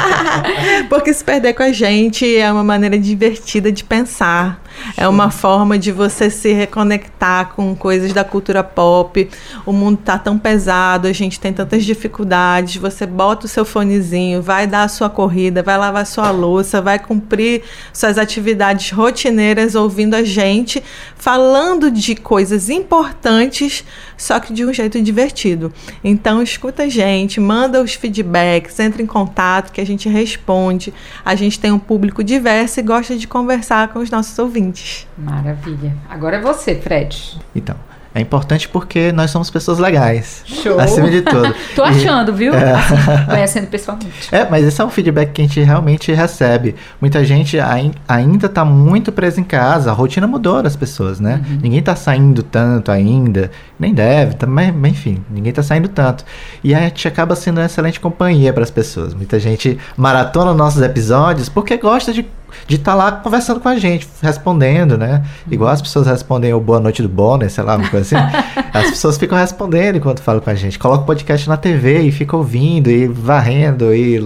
Porque 0.88 1.12
se 1.12 1.22
perder 1.22 1.52
com 1.52 1.62
a 1.62 1.72
gente 1.72 2.36
é 2.36 2.50
uma 2.50 2.64
maneira 2.64 2.98
divertida 2.98 3.70
de 3.70 3.84
pensar. 3.84 4.62
É 4.96 5.08
uma 5.08 5.30
forma 5.30 5.78
de 5.78 5.92
você 5.92 6.30
se 6.30 6.52
reconectar 6.52 7.52
com 7.54 7.74
coisas 7.74 8.12
da 8.12 8.24
cultura 8.24 8.62
pop. 8.62 9.28
O 9.64 9.72
mundo 9.72 9.98
tá 10.04 10.18
tão 10.18 10.38
pesado, 10.38 11.06
a 11.06 11.12
gente 11.12 11.40
tem 11.40 11.52
tantas 11.52 11.84
dificuldades. 11.84 12.76
Você 12.76 13.06
bota 13.06 13.46
o 13.46 13.48
seu 13.48 13.64
fonezinho, 13.64 14.42
vai 14.42 14.66
dar 14.66 14.84
a 14.84 14.88
sua 14.88 15.08
corrida, 15.08 15.62
vai 15.62 15.76
lavar 15.76 16.06
sua 16.06 16.30
louça, 16.30 16.80
vai 16.80 16.98
cumprir 16.98 17.62
suas 17.92 18.18
atividades 18.18 18.90
rotineiras 18.90 19.74
ouvindo 19.74 20.14
a 20.14 20.22
gente, 20.22 20.82
falando 21.16 21.90
de 21.90 22.14
coisas 22.14 22.68
importantes, 22.68 23.84
só 24.16 24.38
que 24.38 24.52
de 24.52 24.64
um 24.64 24.72
jeito 24.72 25.00
divertido. 25.00 25.72
Então 26.02 26.42
escuta 26.42 26.84
a 26.84 26.88
gente, 26.88 27.40
manda 27.40 27.82
os 27.82 27.94
feedbacks, 27.94 28.78
entra 28.78 29.02
em 29.02 29.06
contato 29.06 29.72
que 29.72 29.80
a 29.80 29.86
gente 29.86 30.08
responde. 30.08 30.92
A 31.24 31.34
gente 31.34 31.58
tem 31.58 31.72
um 31.72 31.78
público 31.78 32.22
diverso 32.22 32.80
e 32.80 32.82
gosta 32.82 33.16
de 33.16 33.26
conversar 33.26 33.88
com 33.88 33.98
os 33.98 34.10
nossos 34.10 34.38
ouvintes. 34.38 34.69
Maravilha. 35.16 35.94
Agora 36.08 36.36
é 36.36 36.40
você, 36.40 36.74
Fred. 36.74 37.38
Então, 37.54 37.76
é 38.12 38.20
importante 38.20 38.68
porque 38.68 39.12
nós 39.12 39.30
somos 39.30 39.48
pessoas 39.50 39.78
legais. 39.78 40.42
Show. 40.44 40.80
Acima 40.80 41.08
de 41.08 41.22
tudo. 41.22 41.54
Tô 41.76 41.84
E- 41.84 41.88
achando, 41.90 42.34
viu? 42.34 42.52
Assim, 42.52 42.96
conhecendo 43.30 43.66
pessoalmente. 43.68 44.28
É, 44.34 44.48
mas 44.50 44.64
esse 44.64 44.80
é 44.80 44.84
um 44.84 44.90
feedback 44.90 45.30
que 45.30 45.40
a 45.42 45.44
gente 45.46 45.60
realmente 45.60 46.10
recebe. 46.12 46.74
Muita 47.00 47.24
gente 47.24 47.60
ai- 47.60 47.92
ainda 48.08 48.48
tá 48.48 48.64
muito 48.64 49.12
presa 49.12 49.40
em 49.40 49.44
casa, 49.44 49.90
a 49.90 49.94
rotina 49.94 50.26
mudou 50.26 50.60
das 50.60 50.74
pessoas, 50.74 51.20
né? 51.20 51.40
Ninguém 51.62 51.80
tá 51.80 51.94
saindo 51.94 52.42
tanto 52.42 52.90
ainda, 52.90 53.48
nem 53.78 53.94
deve, 53.94 54.34
tá- 54.34 54.46
mas 54.46 54.74
mas 54.74 54.90
enfim, 54.90 55.22
ninguém 55.30 55.52
tá 55.52 55.62
saindo 55.62 55.88
tanto. 55.88 56.24
E 56.64 56.74
a 56.74 56.80
gente 56.80 57.06
acaba 57.06 57.36
sendo 57.36 57.58
uma 57.58 57.66
excelente 57.66 58.00
companhia 58.00 58.52
para 58.52 58.64
as 58.64 58.72
pessoas. 58.72 59.14
Muita 59.14 59.38
gente 59.38 59.78
maratona 59.96 60.52
nossos 60.52 60.82
episódios 60.82 61.48
porque 61.48 61.76
gosta 61.76 62.12
de 62.12 62.26
de 62.66 62.76
estar 62.76 62.94
lá 62.94 63.12
conversando 63.12 63.60
com 63.60 63.68
a 63.68 63.78
gente, 63.78 64.08
respondendo, 64.22 64.96
né? 64.96 65.24
Igual 65.50 65.70
as 65.70 65.82
pessoas 65.82 66.06
respondem 66.06 66.52
o 66.52 66.60
boa 66.60 66.80
noite 66.80 67.02
do 67.02 67.08
Bonner, 67.08 67.50
sei 67.50 67.64
lá, 67.64 67.76
uma 67.76 67.88
coisa 67.88 68.18
assim. 68.18 68.38
as 68.72 68.90
pessoas 68.90 69.18
ficam 69.18 69.38
respondendo 69.38 69.96
enquanto 69.96 70.22
falam 70.22 70.40
com 70.40 70.50
a 70.50 70.54
gente. 70.54 70.78
Coloca 70.78 71.02
o 71.02 71.06
podcast 71.06 71.48
na 71.48 71.56
TV 71.56 72.02
e 72.02 72.12
fica 72.12 72.36
ouvindo, 72.36 72.90
e 72.90 73.06
varrendo, 73.06 73.94
e, 73.94 74.16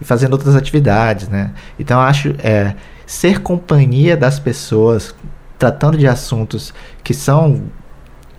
e 0.00 0.04
fazendo 0.04 0.32
outras 0.32 0.54
atividades, 0.54 1.28
né? 1.28 1.52
Então 1.78 2.00
eu 2.00 2.06
acho 2.06 2.34
é, 2.38 2.74
ser 3.06 3.40
companhia 3.40 4.16
das 4.16 4.38
pessoas, 4.38 5.14
tratando 5.58 5.96
de 5.96 6.06
assuntos 6.06 6.74
que 7.02 7.14
são 7.14 7.62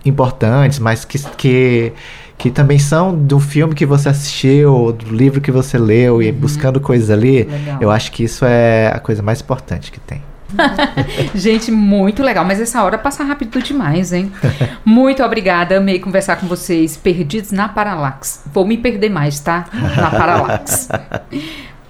importantes, 0.04 0.78
mas 0.78 1.04
que, 1.04 1.18
que, 1.36 1.92
que 2.38 2.50
também 2.50 2.78
são 2.78 3.14
do 3.14 3.38
filme 3.40 3.74
que 3.74 3.84
você 3.84 4.08
assistiu, 4.08 4.92
do 4.92 5.14
livro 5.14 5.40
que 5.40 5.50
você 5.50 5.76
leu, 5.76 6.22
e 6.22 6.30
buscando 6.32 6.80
coisas 6.80 7.10
ali, 7.10 7.42
Legal. 7.42 7.78
eu 7.80 7.90
acho 7.90 8.12
que 8.12 8.22
isso 8.22 8.44
é 8.44 8.92
a 8.94 9.00
coisa 9.00 9.20
mais 9.22 9.40
importante 9.40 9.90
que 9.90 9.98
tem. 10.00 10.22
Gente, 11.34 11.70
muito 11.70 12.22
legal. 12.22 12.44
Mas 12.44 12.58
essa 12.60 12.82
hora 12.82 12.96
passa 12.96 13.22
rápido 13.22 13.60
demais, 13.60 14.14
hein? 14.14 14.32
Muito 14.82 15.22
obrigada. 15.22 15.76
Amei 15.76 15.98
conversar 15.98 16.36
com 16.36 16.46
vocês. 16.46 16.96
Perdidos 16.96 17.52
na 17.52 17.68
Paralax. 17.68 18.44
Vou 18.54 18.66
me 18.66 18.78
perder 18.78 19.10
mais, 19.10 19.40
tá? 19.40 19.66
Na 19.96 20.10
Paralax. 20.10 20.88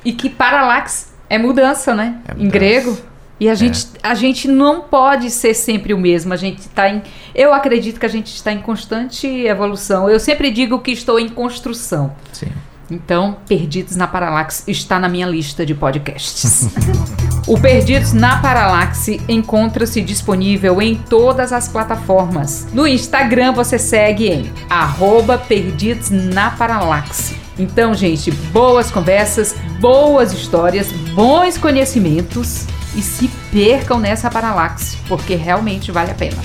E 0.05 0.13
que 0.13 0.31
Paralax 0.31 1.13
é 1.29 1.37
mudança, 1.39 1.95
né? 1.95 2.17
É 2.27 2.33
Em 2.33 2.37
mudança. 2.37 2.53
grego. 2.53 2.99
E 3.41 3.49
a 3.49 3.55
gente, 3.55 3.87
a 4.03 4.15
gente 4.15 4.49
não 4.49 4.81
pode 4.81 5.31
ser 5.31 5.55
sempre 5.55 5.95
o 5.95 5.99
mesmo. 5.99 6.33
A 6.33 6.37
gente 6.37 6.59
está 6.59 6.89
em. 6.89 7.03
Eu 7.35 7.55
acredito 7.55 8.01
que 8.01 8.07
a 8.07 8.09
gente 8.09 8.35
está 8.35 8.53
em 8.53 8.59
constante 8.59 9.27
evolução. 9.27 10.11
Eu 10.11 10.19
sempre 10.19 10.51
digo 10.51 10.81
que 10.81 10.91
estou 10.91 11.21
em 11.21 11.29
construção. 11.29 12.13
Sim. 12.33 12.49
Então, 12.91 13.37
Perdidos 13.47 13.97
na 13.97 14.07
Paralaxe 14.07 14.63
está 14.67 14.99
na 14.99 15.09
minha 15.09 15.27
lista 15.27 15.65
de 15.65 15.75
podcasts. 15.75 16.71
o 17.47 17.61
Perdidos 17.61 18.15
na 18.15 18.39
Paralaxe 18.39 19.21
encontra-se 19.29 20.01
disponível 20.01 20.81
em 20.81 20.95
todas 20.95 21.53
as 21.53 21.69
plataformas. 21.69 22.67
No 22.73 22.89
Instagram 22.89 23.53
você 23.53 23.79
segue 23.79 24.29
em 24.29 24.53
arroba 24.71 25.37
Perdidos 25.37 26.09
na 26.11 26.51
Paralaxe. 26.51 27.37
Então, 27.59 27.93
gente, 27.93 28.31
boas 28.31 28.91
conversas, 28.91 29.55
boas 29.81 30.33
histórias, 30.33 30.91
bons 31.15 31.59
conhecimentos 31.59 32.67
e 32.99 33.03
se 33.03 33.29
percam 33.53 34.01
nessa 34.01 34.29
Paralaxe, 34.29 34.99
porque 35.07 35.37
realmente 35.37 35.93
vale 35.93 36.11
a 36.11 36.15
pena. 36.15 36.37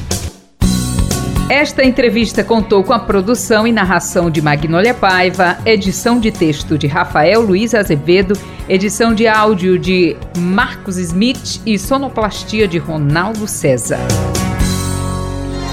Esta 1.49 1.83
entrevista 1.83 2.43
contou 2.43 2.83
com 2.83 2.93
a 2.93 2.99
produção 2.99 3.67
e 3.67 3.71
narração 3.71 4.29
de 4.29 4.41
Magnólia 4.41 4.93
Paiva, 4.93 5.57
edição 5.65 6.19
de 6.19 6.31
texto 6.31 6.77
de 6.77 6.87
Rafael 6.87 7.41
Luiz 7.41 7.73
Azevedo, 7.73 8.37
edição 8.69 9.13
de 9.13 9.27
áudio 9.27 9.77
de 9.77 10.15
Marcos 10.37 10.97
Smith 10.97 11.59
e 11.65 11.77
sonoplastia 11.77 12.67
de 12.67 12.77
Ronaldo 12.77 13.47
César. 13.47 13.99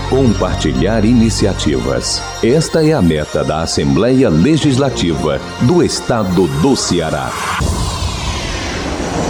Compartilhar 0.09 1.05
iniciativas. 1.05 2.21
Esta 2.43 2.85
é 2.85 2.93
a 2.93 3.01
meta 3.01 3.45
da 3.45 3.63
Assembleia 3.63 4.29
Legislativa 4.29 5.41
do 5.63 5.85
Estado 5.85 6.49
do 6.61 6.75
Ceará. 6.75 7.31